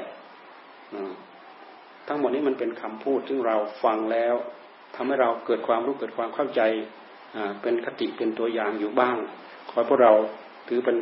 [2.08, 4.34] ทั้งหมดนี้มันเป็นคำพูดซึ่งเราฟังแล้ว
[4.94, 6.60] ทำให้เราเกิดความรู้เกิดความเข้าใจ
[7.62, 9.16] เป็นคติเป็นตัวอย่างอยู่บ้าง
[9.70, 10.12] ขอพวกเรา
[10.68, 10.96] ถือเป็น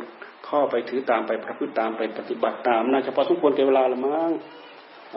[0.47, 4.31] ข้อไปถือตามไปประพฤติตามไปปฏิบัติตามน่าจะพอสมควรเก็บเวลาละมั้ง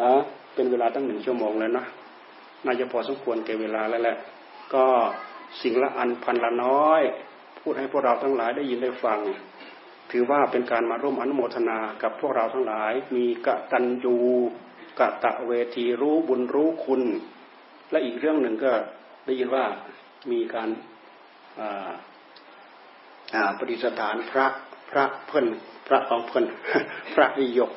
[0.01, 0.21] อ่า
[0.55, 1.85] เป็นเวลาตั้งหนึ่งชั่วโมงแล้วนะ
[2.65, 4.17] น่าจะพอสมควรเก็บเวลาแล้วแหละ
[4.75, 4.85] ก็
[5.63, 7.03] สิ่งละอันพันละน้อย
[7.61, 9.19] พูดให้พวกเราทั้งหลายได้ยินได้ฟัง
[10.11, 14.17] ถือว่าเป็นการมาร่วมอนุโมทนากับพวกเราทั้งหลาย มีกะตันยู
[15.01, 17.03] กะตะเวทีรู้บุญรู้คุณ
[17.91, 18.73] และอีกเรื่องหนึ่งก็
[19.27, 19.65] ได้ยินว่า
[20.31, 20.69] มีการ
[23.59, 24.47] ปฏิสถานพระ
[24.91, 25.47] พระเพิ่น
[25.87, 26.45] พระของเพิ่น
[27.15, 27.71] พระนิยก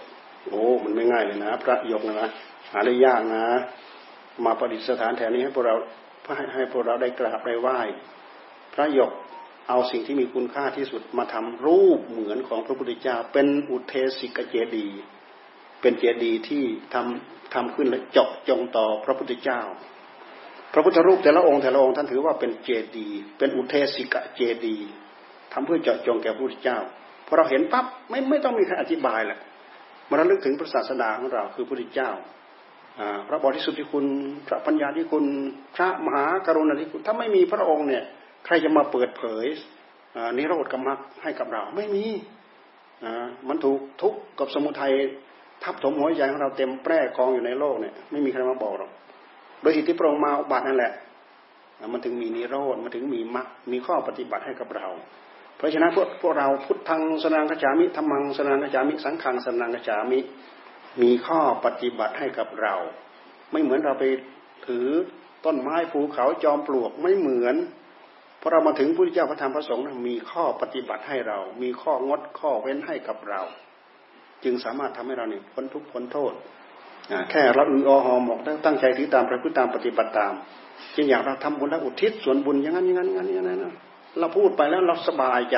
[0.48, 2.30] โอ้ มันไม่ง่ายเลยนะ พระยกนะ
[2.72, 3.46] หาได้ยากนะ
[4.46, 5.76] มาปฏิสถานแถวนี้ให้พวกเรา
[6.36, 7.80] ให้ให้พวกเราได้กราบได้ไหว้
[8.74, 9.12] พระยก
[9.70, 14.88] เอาสิ่งที่มีคุณค่าที่สุดมาทำรูปเหมือนของพระพุทธเจ้า เป็นอุเทสิกเจดีย์
[15.82, 16.64] เป็นเจดีย์ที่
[16.94, 19.62] ทำทำขึ้นและเจาะจงต่อพระพุทธเจ้า
[20.74, 23.08] พระพุทธรูปแต่ละองค์แต่ละองค์ท่านถือว่าเป็นเจดีย์
[23.38, 24.78] เป็นอุเทสิกเจดีย์
[25.54, 26.80] ทำเพื่อเจาะจงแก่พระพุทธเจ้า
[27.28, 29.40] พอเราเห็นปั๊บไม่ไม่ต้องมีใครอธิบายแหละ
[30.10, 32.12] มาระลึกถึงพระศาสดาของเราคือพระพุทธเจ้า
[33.28, 34.06] พระบริสุทธิคุณ
[34.48, 35.26] พระปัญญาที่คุณ
[35.76, 38.04] พระมหากรุณาธิคุณ ถ้าไม่มีพระองค์เนี่ย
[38.46, 39.46] ใครจะมาเปิดเผย
[40.38, 40.90] นิโรธกรรม
[41.24, 42.06] ให้กับเราไม่มี
[43.48, 44.94] มันถูกทุกข์กับสมุทัย
[45.64, 48.92] ทับถมหัวใจของเราเต็มแปร่กองอยู่ในโลกเนี่ยไม่มีใครมาบอกหรอก
[49.62, 50.94] โดยอิทธิพระองค์มาบัตินั่นแหละ
[51.94, 54.88] มันถึงมีนิโรธ มันถึงมีมรรค มีข้อปฏิบัติให้กับเรา
[55.58, 60.20] เพราะฉะนั้นพวกพวกเราพุทธังสนังกจามิธรรมังสนังกจามิ สังขังสนังกจามิ
[61.02, 62.76] มีข้อปฏิบัติให้กับเรา
[63.52, 64.06] ไม่เหมือนเราไป
[64.68, 64.88] ถือ
[65.46, 67.56] ต้นไม้ภูเขาจอมปลวกไม่เหมือน
[68.42, 73.42] พอเรามาถึงพระเจ้าพระธรรมพระสงฆ์มีข้อปฏิบัติให้เรา มีข้องดข้อเว้นให้กับเรา
[74.44, 76.34] จึงสามารถทำให้เราเนี่ยพ้นทุกข์พ้นโทษ
[77.30, 80.34] แค่เราอืออหอมอกตั้งใจถือตามประพฤติตามปฏิบัติตาม
[80.92, 83.76] เช่อยางเราทำบุญแล้วอุทิศส่วนบุญอย่างนั้นอย่างนั้นอย่างนั้นอย่างนั้น
[84.20, 85.58] เราพูดไปแล้วเราสบายใจ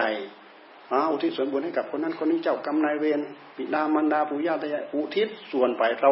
[0.91, 3.19] อาอุทิศส่วนบุญให้กับคนนั้นคนนี้เจ้ากรรมนายเวร
[3.55, 6.11] ปิดามันดาปู่ย่าตายายอุทิศส่วนไปเรา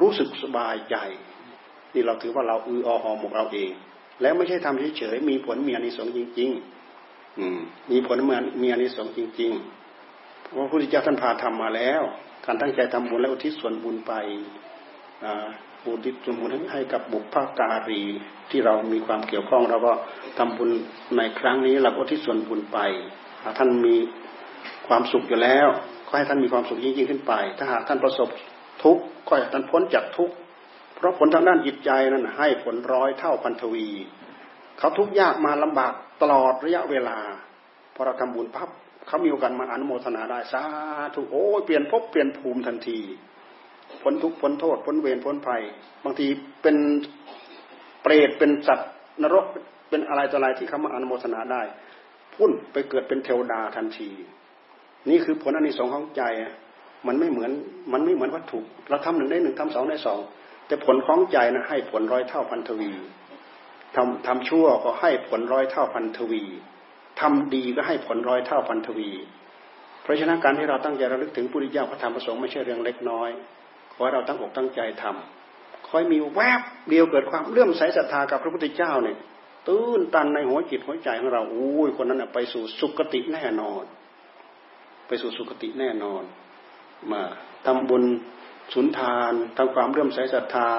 [0.00, 0.96] รู้สึกสบายใจ
[1.94, 3.70] นี่เราถือว่าเราอืออหอมกเราเอง
[4.22, 6.50] แล้วไม่ใช่ทำเฉยๆมีผลมีอานิสงส์จริง
[6.94, 7.58] ๆ อืม
[7.90, 12.02] มีผลเหมือนมีอานิสงส์จริงๆเพราะพระพุทธเจ้าท่านพาทำมาแล้ว
[12.44, 14.12] การตั้งใจทำบุญและอุทิศส่วนบุญไป
[15.84, 18.02] อุทิศส่วนบุญให้กับบุพการี
[18.50, 19.92] ที่เรามีความเกี่ยวข้องเราก็
[20.38, 20.70] ทำบุญ
[21.16, 22.78] ในครั้งนี้เราก็ที่ส่วนบุญไป
[23.58, 23.96] ท่านมี
[24.88, 25.68] ความสุขอยู่แล้ว
[26.06, 28.28] ก็ให้ท่านมีความสุขยิ่งยิ่งขึ้นไป ถ้าหากท่านประสบ
[28.84, 30.34] ทุกข์ก็ให้ท่านพ้นจากทุกข์
[30.94, 33.88] เพราะผลทางด้านจิตใจนั้นให้ผลร้อยเท่าพันทวี
[34.78, 37.18] เขาทุกข์ยากมาลำบากตลอดระยะเวลา
[37.94, 38.68] พอเราทำบุญพับ
[39.06, 40.62] เขามีโอกาสมาอนุโมทนาได้สา
[41.14, 42.98] ธุโอ้ยเปลี่ยนภพเปลี่ยนภูมิทันที
[44.02, 45.62] พ้นทุกข์พ้นโทษพ้นเวรพ้นภัย
[46.04, 46.26] บางที
[46.62, 46.76] เป็น
[48.02, 48.90] เปรตเป็นสัตว์
[49.22, 49.44] นรก
[49.88, 51.62] เป็นอะไรต่ออะไรที่เขามาอนุโมทนาได้
[52.38, 54.10] พุ่นไปเกิดเป็นเทวดาทันที
[55.10, 56.22] นี่คือผลอันนี้สองของใจ
[57.06, 57.52] มันไม่เหมือน
[57.92, 60.20] มันไม่เหมือนวัตถุเราทำหนึ่งได้หนึ่งทำสองได้สอง
[60.66, 62.92] แต่ผลของใจนะให้ผลร้อยเท่าพันทวี
[63.96, 66.42] ทำทำชั่วก็ให้ผลร้อยเท่าพันทวี
[67.20, 69.10] ทำดีก็ให้ผลร้อยเท่าพันทวี
[70.02, 73.30] เพราะฉะนั้นการที่เราตั้งใจระลึกถึงพุทธิยาพระธรรมประสงค์ไม่ใช่เรื่องเล็กน้อย
[73.92, 79.16] ขอให้เราตั้งอกตั้งใจทำคอยมีแวบเดียวเกิดความเลื่อมใสศรัทธากับพระพุทธเจ้าเนี่ย
[79.68, 83.84] ตื้นตันในหัวจิตหัวใจของเราอุ้ยคนนั้นไปสู่สุคติแน่นอน
[85.08, 86.22] ไปสู่สุคติแน่นอน
[87.10, 87.22] มา
[87.66, 88.04] ทำบุญ
[88.72, 90.70] สุนทานทำความเลื่อมใสศรัทธา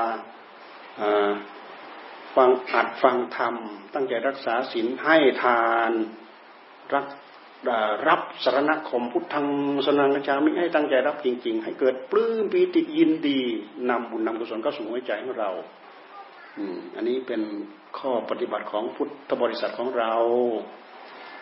[2.36, 3.56] ฟังอัดฟังธรรม
[3.94, 5.92] ตั้งใจรักษาศีลให้ทาน
[6.94, 7.06] รัก
[8.08, 9.48] รับสารณคมพุทธัง
[9.86, 13.40] สนังกชามิให้ตั้งใจรับจริง ๆ ให้เกิดปลื้มปีติยินดี
[13.90, 15.52] นำบุญนำกุศลเข้าสู่หัวใจของเรา
[16.58, 17.42] อืมอันนี้เป็น
[17.98, 20.14] ข้อปฏิบัติของพุทธบริษัทของเรา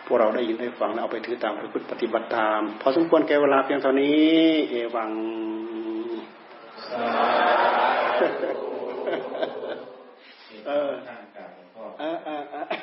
[0.06, 4.30] พวกเราได้ยินได้ฟังแล้วเอาไปถือตามไปปฏิบัติตาม พอสมควรแก่เวลาเพียงเท่านี้
[4.70, 5.12] เอวัง
[10.68, 10.92] เออ
[11.96, 12.30] เอ
[12.74, 12.77] อ